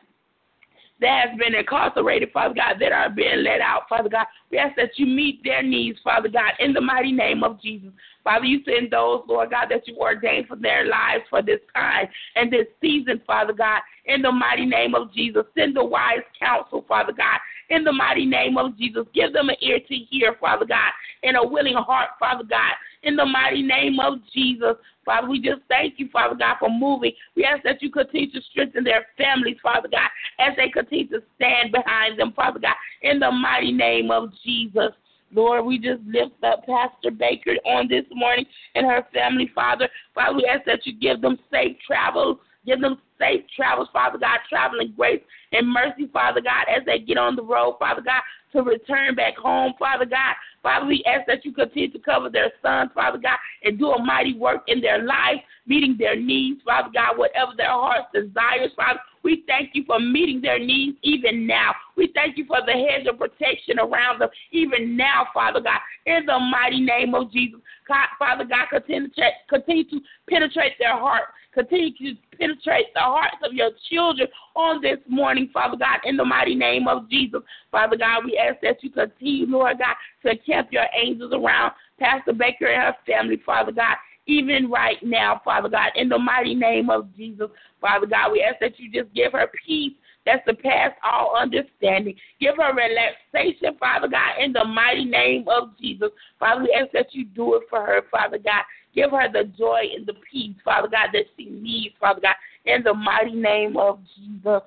[1.00, 4.26] that has been incarcerated, Father God, that are being let out, Father God.
[4.50, 7.90] We ask that you meet their needs, Father God, in the mighty name of Jesus.
[8.22, 12.06] Father, you send those, Lord God, that you ordained for their lives for this time
[12.36, 15.42] and this season, Father God, in the mighty name of Jesus.
[15.56, 19.06] Send the wise counsel, Father God, in the mighty name of Jesus.
[19.14, 23.16] Give them an ear to hear, Father God, and a willing heart, Father God, in
[23.16, 24.74] the mighty name of Jesus.
[25.04, 27.12] Father, we just thank you, Father God, for moving.
[27.34, 31.22] We ask that you continue to strengthen their families, Father God, as they continue to
[31.36, 34.92] stand behind them, Father God, in the mighty name of Jesus.
[35.32, 39.88] Lord, we just lift up Pastor Baker on this morning and her family, Father.
[40.14, 44.38] Father, we ask that you give them safe travel, give them safe travels, Father God,
[44.48, 45.20] traveling grace
[45.52, 49.36] and mercy, Father God, as they get on the road, Father God, to return back
[49.36, 50.34] home, Father God.
[50.62, 54.02] Father, we ask that you continue to cover their sons, Father God, and do a
[54.02, 59.00] mighty work in their life, meeting their needs, Father God, whatever their hearts desires, Father.
[59.22, 61.72] We thank you for meeting their needs even now.
[61.96, 65.80] We thank you for the hedge of protection around them even now, Father God.
[66.06, 70.96] In the mighty name of Jesus, God, Father God, continue to, continue to penetrate their
[70.96, 71.24] heart.
[71.52, 76.24] Continue to penetrate the hearts of your children on this morning, Father God, in the
[76.24, 77.40] mighty name of Jesus.
[77.70, 79.94] Father God, we ask that you continue, Lord God,
[80.28, 85.40] to camp your angels around Pastor Baker and her family, Father God, even right now,
[85.44, 87.48] Father God, in the mighty name of Jesus.
[87.80, 89.92] Father God, we ask that you just give her peace
[90.26, 92.14] that surpass all understanding.
[92.40, 96.10] Give her relaxation, Father God, in the mighty name of Jesus.
[96.38, 98.62] Father, God, we ask that you do it for her, Father God.
[98.94, 102.82] Give her the joy and the peace, Father God, that she needs, Father God, in
[102.82, 104.62] the mighty name of Jesus.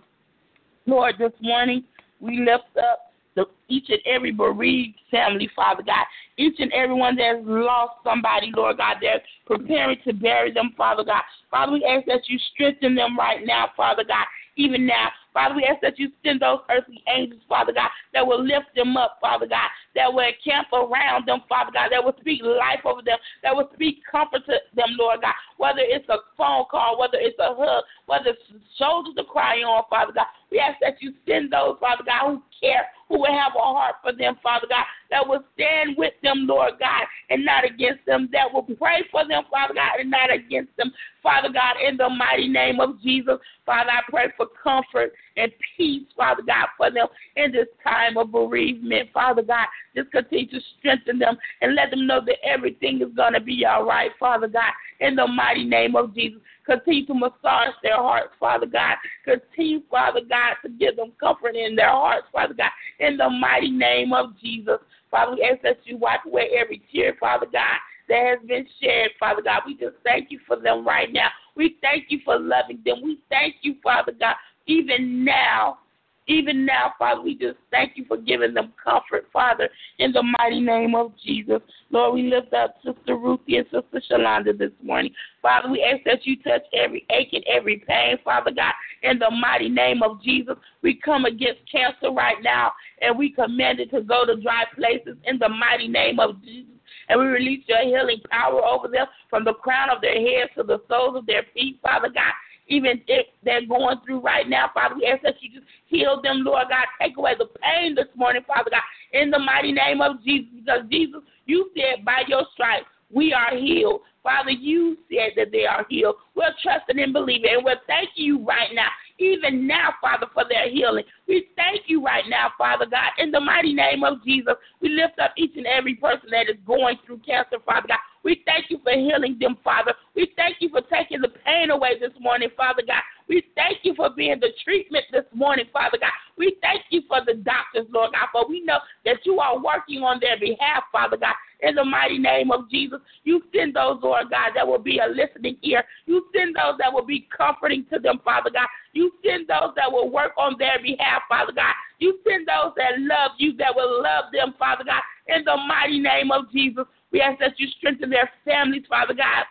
[0.86, 1.84] Lord, this morning
[2.20, 6.06] we lift up the, each and every bereaved family, Father God.
[6.38, 10.74] Each and every one that has lost somebody, Lord God, they're preparing to bury them,
[10.78, 11.24] Father God.
[11.50, 15.10] Father, we ask that you strengthen them right now, Father God, even now.
[15.34, 18.96] Father, we ask that you send those earthly angels, Father God, that will lift them
[18.96, 23.02] up, Father God, that will camp around them, Father God, that will speak life over
[23.02, 25.34] them, that will speak comfort to them, Lord God.
[25.58, 28.42] Whether it's a phone call, whether it's a hug, whether it's
[28.78, 30.28] shoulders to cry on, Father God.
[30.52, 33.96] We ask that you send those, Father God, who care, who will have a heart
[34.04, 38.30] for them, Father God, that will stand with them, Lord God, and not against them,
[38.34, 40.94] that will pray for them, Father God, and not against them,
[41.24, 43.38] Father God, in the mighty name of Jesus.
[43.66, 48.32] Father, I pray for comfort and peace, Father God, for them in this time of
[48.32, 49.68] bereavement, Father God.
[49.96, 53.66] Just continue to strengthen them and let them know that everything is going to be
[53.66, 56.40] all right, Father God, in the mighty name of Jesus.
[56.66, 58.96] Continue to massage their hearts, Father God.
[59.26, 63.72] Continue, Father God, to give them comfort in their hearts, Father God, in the mighty
[63.72, 64.80] name of Jesus.
[65.12, 67.78] Father, we ask that you wipe away every tear, Father God,
[68.10, 69.62] that has been shed, Father God.
[69.66, 71.28] We just thank you for them right now.
[71.56, 73.02] We thank you for loving them.
[73.04, 74.36] We thank you, Father God,
[74.68, 75.80] even now
[76.28, 79.68] even now, Father, we just thank you for giving them comfort, Father,
[80.00, 81.60] in the mighty name of Jesus.
[81.90, 85.12] Lord, we lift up Sister Ruthie and Sister Shalonda this morning.
[85.42, 89.30] Father, we ask that you touch every ache and every pain, Father God, in the
[89.30, 90.56] mighty name of Jesus.
[90.82, 92.72] We come against cancer right now,
[93.02, 96.72] and we command it to go to dry places in the mighty name of Jesus.
[97.10, 100.64] And we release your healing power over them from the crown of their heads to
[100.64, 102.32] the soles of their feet, Father God
[102.74, 104.96] even if they're going through right now, Father.
[104.96, 106.86] We ask that you just heal them, Lord God.
[107.00, 108.82] Take away the pain this morning, Father God,
[109.12, 110.50] in the mighty name of Jesus.
[110.56, 114.02] Because Jesus, you said by your stripes we are healed.
[114.24, 116.16] Father, you said that they are healed.
[116.34, 118.88] We're trusting and believing, and we're thanking you right now,
[119.20, 121.04] even now, Father, for their healing.
[121.28, 124.54] We thank you right now, Father God, in the mighty name of Jesus.
[124.82, 128.00] We lift up each and every person that is going through cancer, Father God.
[128.24, 129.94] We thank you for healing them, Father.
[130.16, 133.02] We thank you for taking the pain away this morning, Father God.
[133.28, 136.12] We thank you for being the treatment this morning, Father God.
[136.38, 140.04] We thank you for the doctors, Lord God, for we know that you are working
[140.04, 141.36] on their behalf, Father God.
[141.62, 145.08] In the mighty name of Jesus, you send those, Lord God, that will be a
[145.08, 145.84] listening ear.
[146.06, 148.68] You send those that will be comforting to them, Father God.
[148.92, 151.74] You send those that will work on their behalf, Father God.
[152.00, 155.02] You send those that love you, that will love them, Father God.
[155.28, 159.46] In the mighty name of Jesus, we ask that you strengthen their families, Father God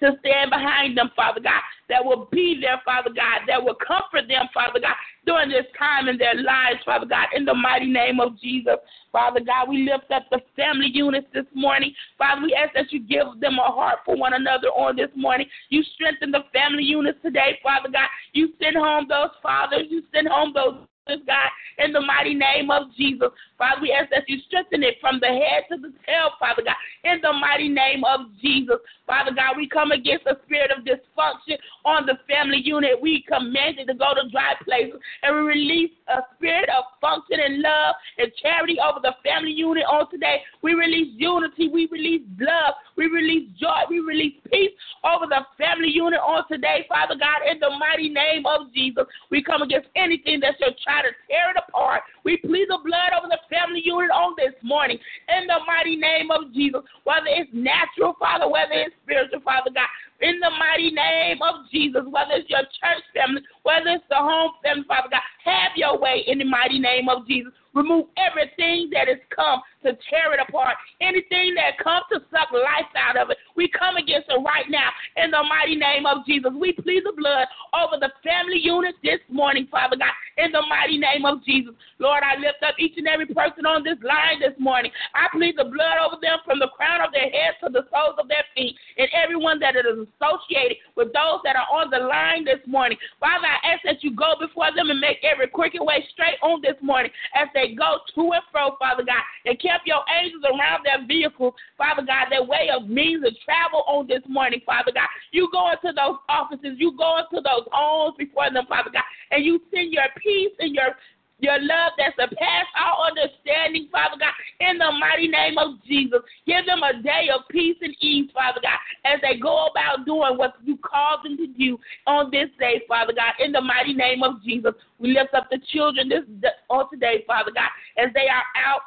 [0.00, 4.28] to stand behind them, Father God, that will be there, Father God, that will comfort
[4.28, 4.94] them, Father God,
[5.26, 8.76] during this time in their lives, Father God, in the mighty name of Jesus.
[9.10, 11.92] Father God, we lift up the family units this morning.
[12.16, 15.46] Father, we ask that you give them a heart for one another on this morning.
[15.68, 18.08] You strengthen the family units today, Father God.
[18.32, 19.86] You send home those fathers.
[19.90, 23.28] You send home those God, in the mighty name of Jesus.
[23.56, 26.76] Father, we ask that you strengthen it from the head to the tail, Father God,
[27.04, 28.76] in the mighty name of Jesus.
[29.06, 33.00] Father God, we come against the spirit of dysfunction on the family unit.
[33.00, 37.40] We command it to go to dry places, and we release a spirit of function
[37.40, 40.42] and love and charity over the family unit on today.
[40.62, 44.74] We release unity, we release love, we release joy, we release peace
[45.06, 49.06] over the family unit on today, Father God, in the mighty name of Jesus.
[49.30, 52.02] We come against anything that shall try to tear it apart.
[52.24, 54.98] We plead the blood over the family unit on this morning
[55.30, 56.82] in the mighty name of Jesus.
[57.04, 59.86] Whether it's natural, Father, whether it's spiritual, Father God,
[60.20, 64.58] in the mighty name of Jesus, whether it's your church family, whether it's the home
[64.64, 67.52] family, Father God, have your way in the mighty name of Jesus.
[67.74, 70.76] Remove everything that has come to tear it apart.
[71.00, 74.90] Anything that comes to suck life out of it, we come against it right now
[75.16, 76.50] in the mighty name of Jesus.
[76.54, 80.98] We plead the blood over the family unit this morning, Father God, in the mighty
[80.98, 81.74] name of Jesus.
[81.98, 84.90] Lord, I lift up each and every person on this line this morning.
[85.14, 88.18] I plead the blood over them from the crown of their heads to the soles
[88.18, 92.44] of their feet, and everyone that is associated with those that are on the line
[92.44, 92.98] this morning.
[93.18, 96.62] Father, I ask that you go before them and make every crooked way straight on
[96.62, 100.84] this morning as they go to and fro, Father God, and kept your angels around
[100.88, 105.08] that vehicle, Father God, that way of means of travel on this morning, Father God.
[105.30, 109.44] You go into those offices, you go into those homes before them, Father God, and
[109.44, 110.96] you send your peace and your
[111.40, 116.18] your love that surpasses all understanding, Father God, in the mighty name of Jesus.
[116.46, 120.36] Give them a day of peace and ease, Father God, as they go about doing
[120.36, 121.78] what you called them to do
[122.08, 124.74] on this day, Father God, in the mighty name of Jesus.
[124.98, 126.24] We lift up the children this
[126.68, 128.82] on today, Father God, as they are out,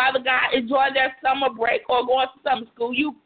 [0.00, 2.94] Father God, enjoying their summer break or going to summer school.
[2.94, 3.16] You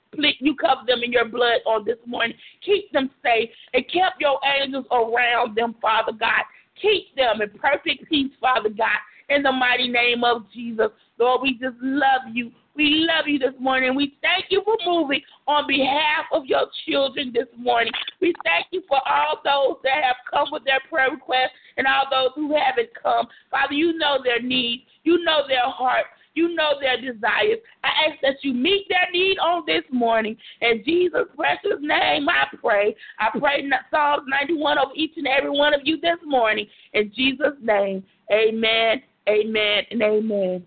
[0.40, 2.36] you cover them in your blood on this morning.
[2.64, 6.42] Keep them safe and keep your angels around them, Father God.
[6.80, 8.98] Keep them in perfect peace, Father God,
[9.28, 10.88] in the mighty name of Jesus.
[11.18, 12.50] Lord, we just love you.
[12.74, 13.94] We love you this morning.
[13.94, 17.92] We thank you for moving on behalf of your children this morning.
[18.20, 22.06] We thank you for all those that have come with their prayer requests and all
[22.10, 23.28] those who haven't come.
[23.50, 24.82] Father, you know their needs.
[25.04, 26.06] You know their heart.
[26.34, 27.58] You know their desires.
[27.84, 30.36] I ask that you meet their need on this morning.
[30.60, 32.94] In Jesus' precious name, I pray.
[33.18, 36.66] I pray Psalms 91 of each and every one of you this morning.
[36.92, 40.64] In Jesus' name, amen, amen, and amen.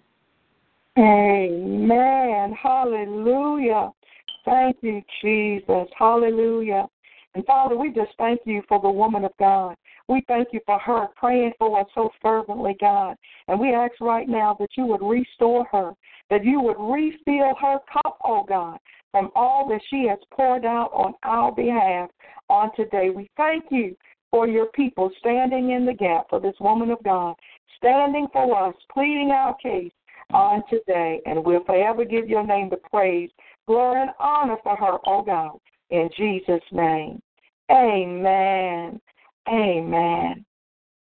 [0.97, 2.53] Amen.
[2.53, 3.91] Hallelujah.
[4.45, 5.87] Thank you, Jesus.
[5.97, 6.87] Hallelujah.
[7.35, 9.75] And Father, we just thank you for the woman of God.
[10.07, 13.17] We thank you for her praying for us so fervently, God.
[13.47, 15.91] And we ask right now that you would restore her,
[16.29, 18.79] that you would refill her cup, oh God,
[19.11, 22.09] from all that she has poured out on our behalf
[22.49, 23.09] on today.
[23.09, 23.95] We thank you
[24.31, 27.35] for your people standing in the gap for this woman of God,
[27.77, 29.91] standing for us, pleading our case
[30.31, 31.21] on today.
[31.25, 33.29] And we'll forever give your name the praise,
[33.67, 37.21] glory, and honor for her, oh God, in Jesus' name.
[37.69, 39.01] Amen.
[39.49, 40.45] Amen.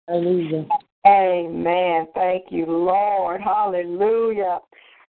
[0.07, 0.67] Hallelujah.
[1.05, 2.07] Amen.
[2.13, 3.41] Thank you, Lord.
[3.41, 4.59] Hallelujah.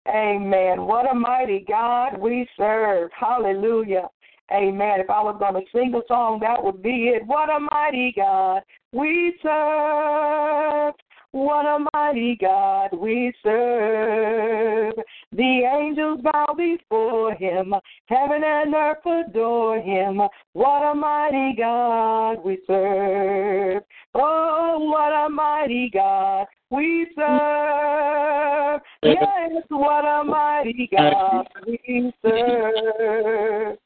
[0.07, 0.85] Amen.
[0.85, 3.09] What a mighty God we serve.
[3.17, 4.07] Hallelujah.
[4.51, 4.99] Amen.
[4.99, 7.25] If I was going to sing a song, that would be it.
[7.25, 8.61] What a mighty God
[8.91, 10.93] we serve.
[11.31, 14.95] What a mighty God we serve.
[15.31, 17.75] The angels bow before him.
[18.07, 20.21] Heaven and earth adore him.
[20.53, 23.83] What a mighty God we serve.
[24.15, 28.81] Oh, what a mighty God we serve.
[29.03, 33.77] Yes, what a mighty God we serve.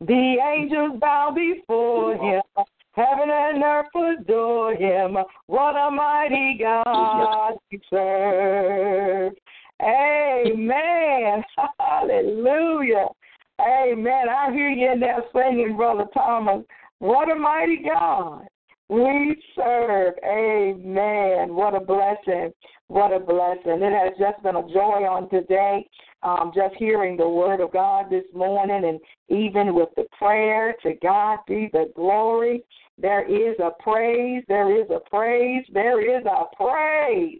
[0.00, 2.42] The angels bow before him.
[2.98, 5.16] Heaven and earth adore him.
[5.46, 9.34] What a mighty God we serve.
[9.80, 11.44] Amen.
[11.78, 13.06] Hallelujah.
[13.60, 14.28] Amen.
[14.28, 16.64] I hear you in there singing, Brother Thomas.
[16.98, 18.48] What a mighty God
[18.88, 20.14] we serve.
[20.24, 21.54] Amen.
[21.54, 22.52] What a blessing.
[22.88, 23.80] What a blessing.
[23.80, 25.88] It has just been a joy on today.
[26.24, 30.94] Um, just hearing the word of God this morning and even with the prayer, to
[31.00, 32.64] God be the glory.
[33.00, 37.38] There is a praise, there is a praise, there is a praise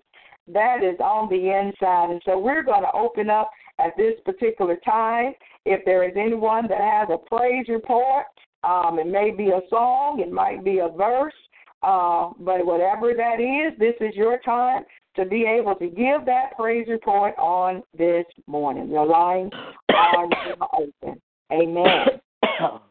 [0.52, 2.10] that is on the inside.
[2.10, 5.34] And so we're going to open up at this particular time.
[5.64, 8.26] If there is anyone that has a praise report,
[8.64, 11.34] um, it may be a song, it might be a verse,
[11.82, 14.84] uh, but whatever that is, this is your time
[15.16, 18.88] to be able to give that praise report on this morning.
[18.88, 19.52] Your lines
[19.94, 21.20] are now open.
[21.52, 22.20] Amen.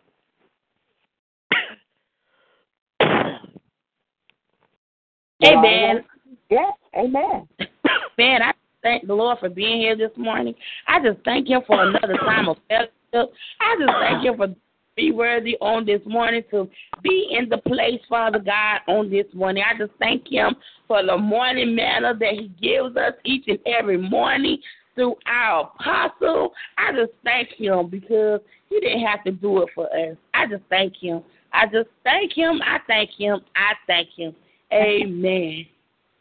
[5.43, 6.03] Amen.
[6.49, 7.47] Yes, amen.
[8.17, 10.55] Man, I thank the Lord for being here this morning.
[10.87, 13.33] I just thank Him for another time of fellowship.
[13.59, 14.47] I just thank Him for
[14.95, 16.67] be worthy on this morning to
[17.03, 19.63] be in the place, Father God, on this morning.
[19.63, 20.55] I just thank Him
[20.87, 24.57] for the morning manna that He gives us each and every morning
[24.95, 26.51] through our apostle.
[26.77, 30.17] I just thank Him because He didn't have to do it for us.
[30.33, 31.21] I just thank Him.
[31.53, 32.59] I just thank Him.
[32.65, 33.41] I thank Him.
[33.55, 34.35] I thank Him.
[34.73, 35.65] Amen.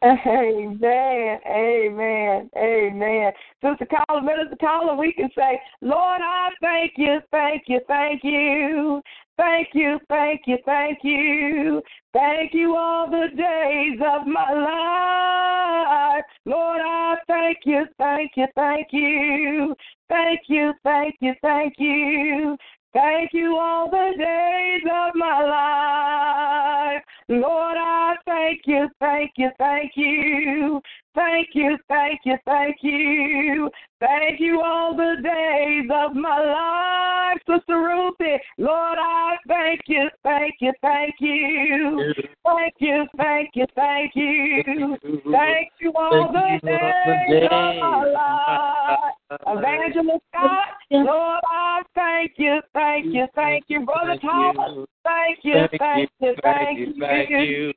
[0.05, 1.41] Amen.
[1.47, 2.51] Amen.
[2.57, 3.33] Amen.
[3.63, 9.01] Sister Carla, Minister Carla, we can say, Lord, I thank you, thank you, thank you.
[9.37, 11.83] Thank you, thank you, thank you.
[12.13, 16.25] Thank you all the days of my life.
[16.47, 19.75] Lord, I thank you, thank you, thank you.
[20.09, 22.57] Thank you, thank you, thank you.
[22.97, 27.03] Thank you all the days of my life.
[27.29, 30.81] Lord, I thank you, thank you, thank you.
[31.17, 33.71] Thank you, thank you, thank you.
[34.01, 38.39] Thank you all the days of my life, Sister Ruthie.
[38.59, 42.13] Lord, I thank you, thank you, thank you.
[42.45, 44.99] Thank you, thank you, thank you.
[45.33, 49.15] Thank you all the days of my life.
[49.47, 53.87] Evangelist Scott, Lord, I thank you, thank you, thank you.
[53.87, 57.73] Brother Thomas, Thank you, thank you, thank you, thank you.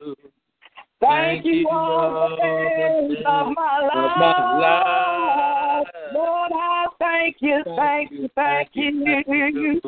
[1.00, 1.52] Thank you.
[1.52, 3.78] Thank you all the days of my
[4.60, 5.86] life.
[6.12, 9.80] Lord, I thank you, thank you, thank you.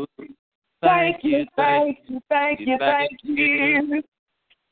[0.81, 4.03] Thank you, thank you, thank you, thank you.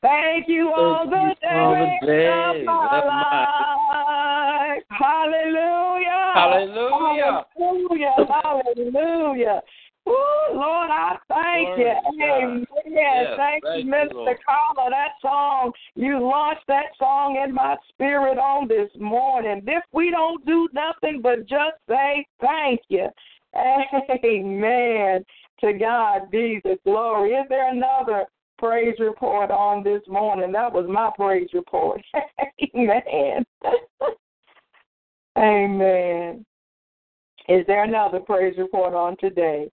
[0.01, 4.83] Thank you all the days of my life.
[4.89, 6.31] Hallelujah.
[6.33, 7.45] Hallelujah.
[7.55, 8.15] Hallelujah.
[8.43, 9.61] Hallelujah.
[10.07, 12.23] Oh, Lord, I thank Glory you.
[12.23, 12.67] Amen.
[12.85, 14.13] Yes, thank, thank you, you, Mr.
[14.13, 14.37] Lord.
[14.45, 14.89] Carla.
[14.89, 19.61] That song, you launched that song in my spirit on this morning.
[19.67, 23.07] If we don't do nothing but just say thank you.
[23.55, 25.23] Amen.
[25.61, 27.31] To God be the glory.
[27.31, 28.25] Is there another
[28.57, 30.51] praise report on this morning?
[30.51, 32.01] That was my praise report.
[32.75, 33.45] Amen.
[35.37, 36.45] Amen.
[37.47, 39.69] Is there another praise report on today?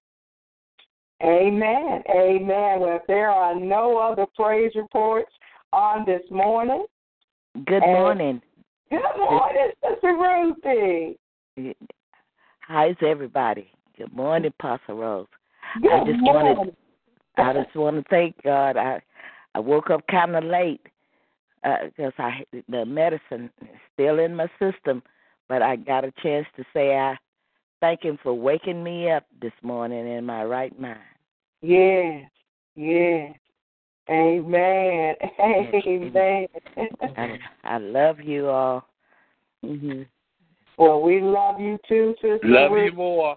[1.23, 2.03] Amen.
[2.11, 2.81] Amen.
[2.81, 5.31] Well, if there are no other praise reports
[5.73, 6.87] on this morning,
[7.67, 8.41] Good morning.
[8.89, 11.19] good morning, Sister Ruthie.
[12.61, 13.69] How's everybody?
[13.97, 15.27] Good morning, Pastor Rose.
[15.83, 16.77] Good I just wanted morning.
[17.37, 18.77] I just want to thank God.
[18.77, 19.01] I
[19.55, 20.83] I woke up kind of late
[21.65, 25.03] because uh, I the medicine is still in my system,
[25.49, 27.17] but I got a chance to say I
[27.81, 30.99] thank him for waking me up this morning in my right mind.
[31.63, 32.31] Yes,
[32.77, 33.35] yes.
[34.11, 35.15] Amen.
[35.41, 36.47] Amen.
[37.17, 38.87] I, I love you all.
[39.65, 40.03] Mm-hmm.
[40.79, 42.39] Well, we love you too, sister.
[42.45, 43.37] Love you more.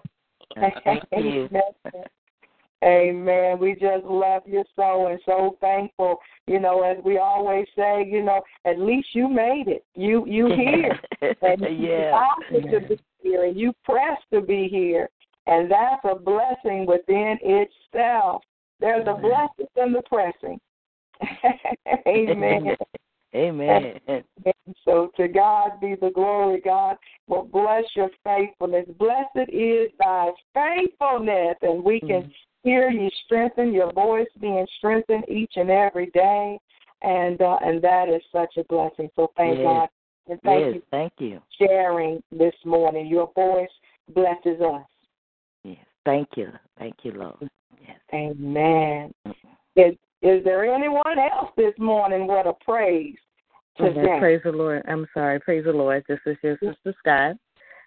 [0.84, 1.48] Thank you.
[2.82, 3.58] Amen.
[3.60, 6.18] We just love you so and so thankful.
[6.48, 9.84] You know, as we always say, you know, at least you made it.
[9.94, 10.98] You you here.
[11.42, 12.26] and yeah.
[12.50, 15.08] you to be here and you pressed to be here.
[15.46, 18.42] And that's a blessing within itself.
[18.80, 20.58] There's a blessing in the pressing.
[22.08, 22.76] Amen.
[23.34, 23.98] Amen.
[24.08, 24.24] And
[24.84, 26.96] so to God be the glory, God.
[27.28, 28.86] Well, bless your faithfulness.
[28.98, 31.56] Blessed is thy faithfulness.
[31.62, 32.30] And we can mm-hmm.
[32.62, 36.58] Hear you strengthen, your voice being strengthened each and every day.
[37.02, 39.10] And uh, and that is such a blessing.
[39.16, 39.64] So thank yes.
[39.64, 39.88] God.
[40.28, 41.40] And thank yes, you thank you.
[41.58, 43.06] sharing this morning.
[43.08, 43.68] Your voice
[44.14, 44.86] blesses us.
[45.64, 45.78] Yes.
[46.04, 46.48] Thank you.
[46.78, 47.48] Thank you, Lord.
[47.80, 47.98] Yes.
[48.14, 49.12] Amen.
[49.74, 53.16] Is, is there anyone else this morning with a praise?
[53.76, 54.00] Today?
[54.00, 54.82] Okay, praise the Lord.
[54.86, 55.40] I'm sorry.
[55.40, 56.04] Praise the Lord.
[56.08, 57.36] This is your sister Scott.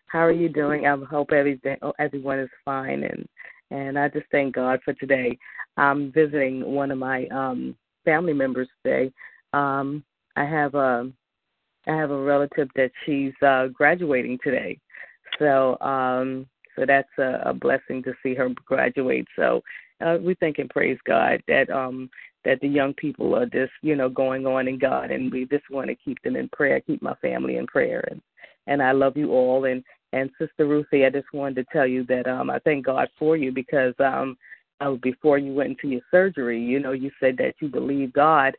[0.07, 0.85] How are you doing?
[0.85, 3.27] I hope everything, oh, everyone is fine, and
[3.71, 5.37] and I just thank God for today.
[5.77, 9.11] I'm visiting one of my um family members today.
[9.53, 10.03] Um,
[10.35, 11.11] I have a
[11.87, 14.79] I have a relative that she's uh, graduating today,
[15.39, 19.27] so um, so that's a, a blessing to see her graduate.
[19.35, 19.61] So
[20.01, 22.09] uh, we thank and praise God that um
[22.43, 25.69] that the young people are just you know going on in God, and we just
[25.69, 28.21] want to keep them in prayer, keep my family in prayer, and
[28.67, 29.65] and I love you all.
[29.65, 33.09] And and Sister Ruthie, I just wanted to tell you that um I thank God
[33.17, 34.37] for you because um
[34.81, 38.55] uh, before you went into your surgery, you know you said that you believe God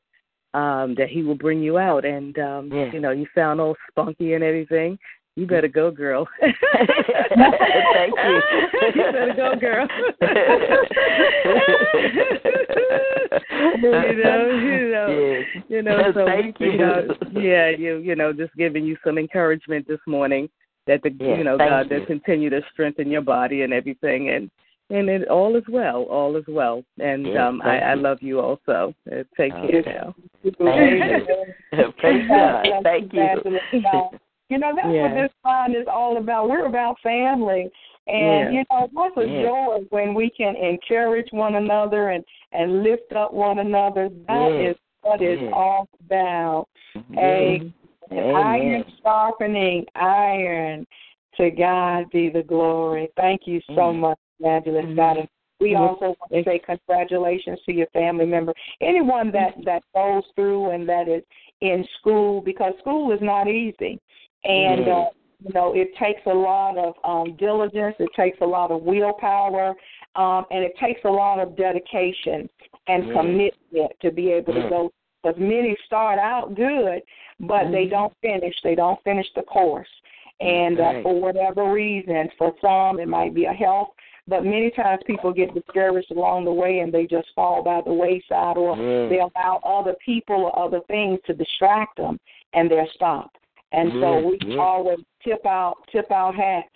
[0.54, 2.92] um that He will bring you out, and um yeah.
[2.92, 4.98] you know you sound all spunky and everything,
[5.36, 6.26] you better go, girl.
[6.40, 8.40] Thank you.
[8.94, 9.86] you better go, girl.
[13.82, 15.64] you know, you know, yes.
[15.68, 16.10] you know.
[16.14, 16.72] So Thank you.
[16.72, 20.48] you know, yeah, you, you know, just giving you some encouragement this morning
[20.86, 24.50] that the, yes, you know, God will continue to strengthen your body and everything, and
[24.88, 26.82] and it all is well, all is well.
[26.98, 28.94] And yes, um, I, I love you also.
[29.10, 29.82] Uh, take okay.
[29.82, 30.14] care now.
[30.42, 31.92] Thank you.
[31.98, 32.66] Praise God.
[32.82, 34.18] Thank you.
[34.48, 35.02] You know, that's yeah.
[35.02, 36.48] what this line is all about.
[36.48, 37.70] We're about family.
[38.06, 38.50] And yeah.
[38.50, 39.42] you know, what's a yeah.
[39.42, 44.08] joy when we can encourage one another and and lift up one another.
[44.28, 46.68] That is what it's all about.
[47.18, 47.72] A
[48.12, 50.86] iron sharpening iron.
[51.38, 53.10] To God be the glory.
[53.14, 55.24] Thank you so mm much, Evangelist mm-hmm.
[55.60, 58.54] We also want to say congratulations to your family member.
[58.80, 61.22] Anyone that that goes through and that is
[61.60, 64.00] in school because school is not easy
[64.46, 65.04] and uh,
[65.44, 69.74] you know it takes a lot of um, diligence, it takes a lot of willpower,
[70.14, 72.48] um, and it takes a lot of dedication
[72.88, 74.92] and commitment to be able to go.
[75.22, 77.00] Because many start out good,
[77.40, 77.72] but mm-hmm.
[77.72, 78.54] they don't finish.
[78.62, 79.88] They don't finish the course,
[80.40, 83.88] and uh, for whatever reason, for some it might be a health
[84.28, 87.92] but many times people get discouraged along the way and they just fall by the
[87.92, 89.08] wayside or mm.
[89.08, 92.18] they allow other people or other things to distract them
[92.52, 93.36] and they're stopped.
[93.72, 94.48] And yeah, so mm-hmm.
[94.48, 94.60] we yeah.
[94.60, 96.68] always tip out tip our hats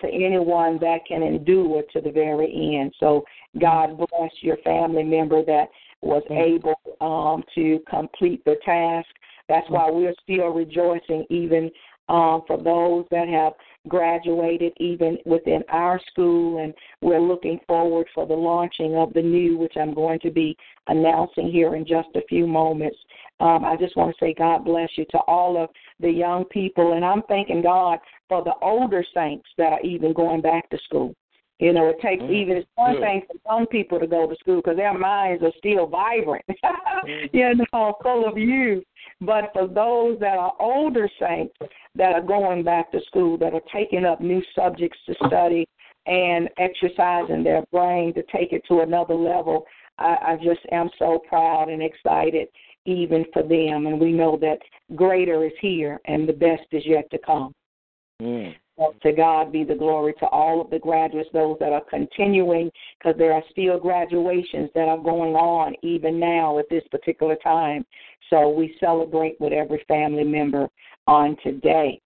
[0.00, 2.94] to anyone that can endure to the very end.
[3.00, 3.24] So
[3.60, 4.04] God mm-hmm.
[4.10, 5.68] bless your family member that
[6.00, 9.08] was able um, to complete the task.
[9.48, 11.70] That's why we're still rejoicing even
[12.08, 13.54] um, for those that have
[13.88, 19.58] graduated even within our school and we're looking forward for the launching of the new
[19.58, 20.56] which i'm going to be
[20.88, 22.96] announcing here in just a few moments
[23.40, 25.68] um, i just want to say god bless you to all of
[26.00, 30.40] the young people and i'm thanking god for the older saints that are even going
[30.40, 31.14] back to school
[31.60, 32.32] you know, it takes mm-hmm.
[32.32, 35.52] even it's one thing for young people to go to school because their minds are
[35.58, 37.26] still vibrant, mm-hmm.
[37.36, 38.82] you know, full of youth.
[39.20, 41.54] But for those that are older saints
[41.94, 45.66] that are going back to school, that are taking up new subjects to study
[46.06, 49.64] and exercising their brain to take it to another level,
[49.98, 52.48] I, I just am so proud and excited
[52.86, 53.86] even for them.
[53.86, 54.58] And we know that
[54.94, 57.52] greater is here and the best is yet to come.
[58.22, 58.54] Mm.
[58.76, 62.70] So to God be the glory to all of the graduates, those that are continuing,
[62.98, 67.84] because there are still graduations that are going on even now at this particular time.
[68.30, 70.68] So we celebrate with every family member
[71.06, 72.00] on today.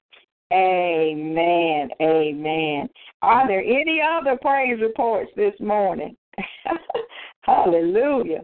[0.52, 1.90] Amen.
[2.00, 2.88] Amen.
[3.22, 6.16] Are there any other praise reports this morning?
[7.42, 8.42] Hallelujah.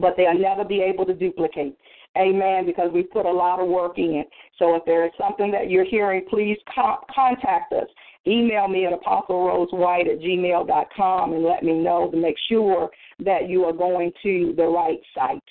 [0.00, 1.76] but they'll never be able to duplicate.
[2.18, 2.66] Amen.
[2.66, 4.24] Because we put a lot of work in.
[4.58, 7.86] So if there is something that you're hearing, please co- contact us.
[8.26, 12.90] Email me at apostle.rosewhite at gmail.com and let me know to make sure
[13.24, 15.42] that you are going to the right site.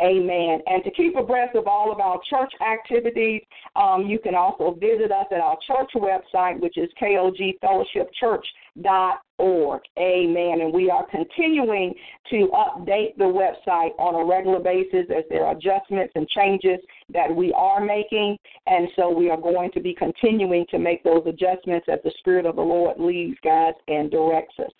[0.00, 0.60] Amen.
[0.66, 3.40] And to keep abreast of all of our church activities,
[3.76, 9.80] um, you can also visit us at our church website, which is kogfellowshipchurch.org.
[9.98, 10.60] Amen.
[10.60, 11.94] And we are continuing
[12.30, 16.78] to update the website on a regular basis as there are adjustments and changes
[17.12, 18.36] that we are making,
[18.66, 22.46] and so we are going to be continuing to make those adjustments as the Spirit
[22.46, 24.70] of the Lord leads, guides, and directs us.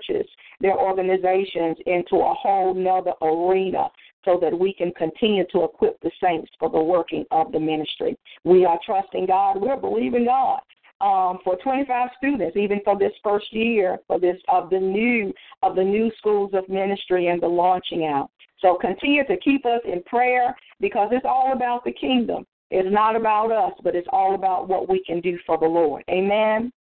[0.59, 3.89] their organizations into a whole nother arena
[4.25, 8.17] so that we can continue to equip the saints for the working of the ministry.
[8.43, 9.61] We are trusting God.
[9.61, 10.59] We're believing God
[10.99, 15.33] um, for 25 students, even for this first year for this of the new
[15.63, 18.29] of the new schools of ministry and the launching out.
[18.59, 22.45] So continue to keep us in prayer because it's all about the kingdom.
[22.71, 26.03] It's not about us, but it's all about what we can do for the Lord.
[26.09, 26.71] Amen.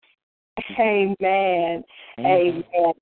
[0.79, 1.15] Amen.
[1.23, 1.85] Amen.
[2.19, 2.93] Amen.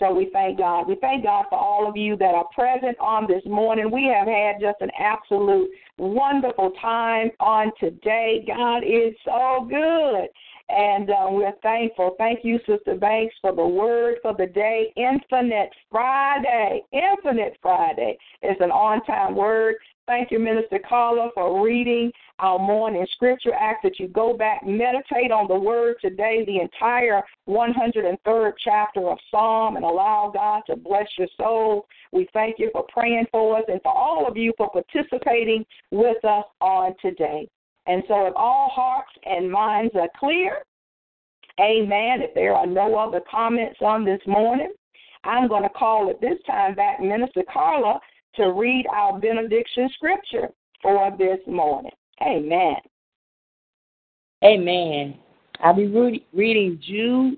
[0.00, 0.88] So we thank God.
[0.88, 3.90] We thank God for all of you that are present on this morning.
[3.92, 8.42] We have had just an absolute wonderful time on today.
[8.46, 10.28] God is so good.
[10.70, 12.14] And uh, we're thankful.
[12.18, 14.92] Thank you, Sister Banks, for the word for the day.
[14.96, 16.82] Infinite Friday.
[16.92, 19.76] Infinite Friday is an on time word.
[20.06, 22.10] Thank you, Minister Carla, for reading
[22.40, 23.54] our morning scripture.
[23.54, 29.18] Ask that you go back, meditate on the word today, the entire 103rd chapter of
[29.30, 31.86] Psalm, and allow God to bless your soul.
[32.12, 36.24] We thank you for praying for us and for all of you for participating with
[36.24, 37.48] us on today.
[37.86, 40.58] And so, if all hearts and minds are clear,
[41.60, 42.22] amen.
[42.22, 44.72] If there are no other comments on this morning,
[45.24, 47.98] I'm going to call at this time back Minister Carla
[48.36, 50.48] to read our benediction scripture
[50.82, 51.92] for this morning.
[52.22, 52.76] Amen.
[54.44, 55.18] Amen.
[55.62, 57.36] I'll be re- reading Jude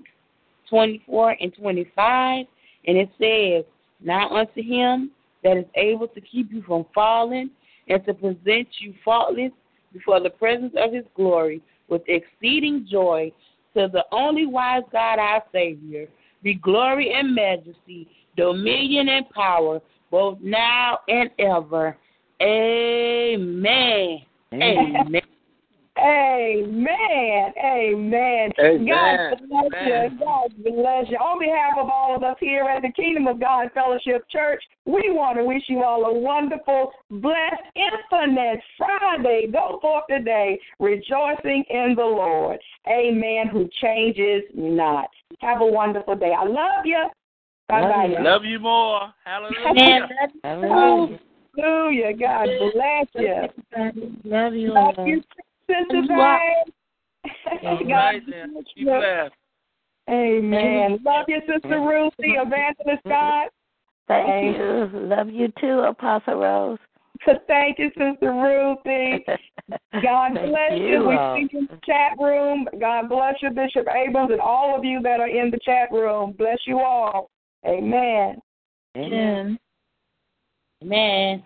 [0.69, 2.45] 24 and 25,
[2.87, 3.65] and it says,
[4.01, 5.11] Now unto him
[5.43, 7.49] that is able to keep you from falling
[7.87, 9.51] and to present you faultless
[9.93, 13.31] before the presence of his glory with exceeding joy
[13.75, 16.07] to the only wise God our Savior,
[16.41, 19.79] be glory and majesty, dominion and power,
[20.11, 21.97] both now and ever.
[22.41, 24.19] Amen.
[24.53, 25.21] Amen.
[26.43, 27.53] Amen.
[27.63, 28.51] Amen.
[28.59, 28.87] Amen.
[28.87, 30.11] God bless Amen.
[30.11, 30.19] you.
[30.19, 31.17] God bless you.
[31.17, 35.03] On behalf of all of us here at the Kingdom of God Fellowship Church, we
[35.07, 39.47] want to wish you all a wonderful, blessed, infinite Friday.
[39.51, 42.59] Go forth today, rejoicing in the Lord.
[42.87, 43.47] Amen.
[43.51, 45.07] Who changes not.
[45.39, 46.33] Have a wonderful day.
[46.37, 47.07] I love you.
[47.69, 48.15] Bye bye.
[48.19, 49.13] Love you more.
[49.23, 50.09] Hallelujah.
[50.43, 51.19] Hallelujah.
[51.55, 52.17] Hallelujah.
[52.17, 53.47] God bless you.
[54.25, 54.71] Love you.
[54.73, 55.23] Love you,
[55.67, 56.63] Sister Bay.
[57.63, 58.53] All God right then.
[58.53, 59.29] bless you.
[60.09, 60.99] Amen.
[61.05, 61.87] Love you, Sister mm-hmm.
[61.87, 62.47] Ruthie, mm-hmm.
[62.47, 63.09] Evangelist mm-hmm.
[63.09, 63.49] God.
[64.07, 64.91] Thank Amen.
[64.93, 64.99] you.
[65.07, 66.79] Love you too, Apostle Rose.
[67.47, 69.23] Thank you, Sister Ruthie.
[70.03, 70.87] God bless you.
[70.87, 71.37] you We all.
[71.37, 72.67] see you in the chat room.
[72.79, 76.33] God bless you, Bishop Abrams, and all of you that are in the chat room.
[76.37, 77.29] Bless you all.
[77.65, 78.41] Amen.
[78.97, 79.57] Amen.
[80.83, 81.43] Amen.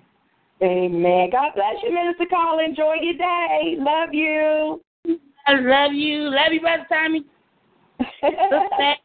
[0.62, 1.30] Amen.
[1.32, 2.60] God bless you, Minister Carl.
[2.60, 3.76] Enjoy your day.
[3.80, 4.82] Love you.
[5.46, 6.30] I love you.
[6.30, 7.26] Love you, Brother Tommy.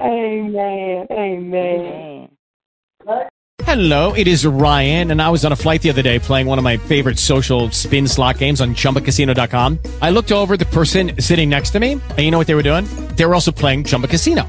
[0.00, 1.06] Amen.
[1.10, 2.28] Amen.
[3.62, 6.56] Hello, it is Ryan, and I was on a flight the other day playing one
[6.56, 9.78] of my favorite social spin slot games on ChumbaCasino.com.
[10.00, 12.62] I looked over the person sitting next to me, and you know what they were
[12.62, 12.84] doing?
[13.16, 14.48] They were also playing Chumba Casino.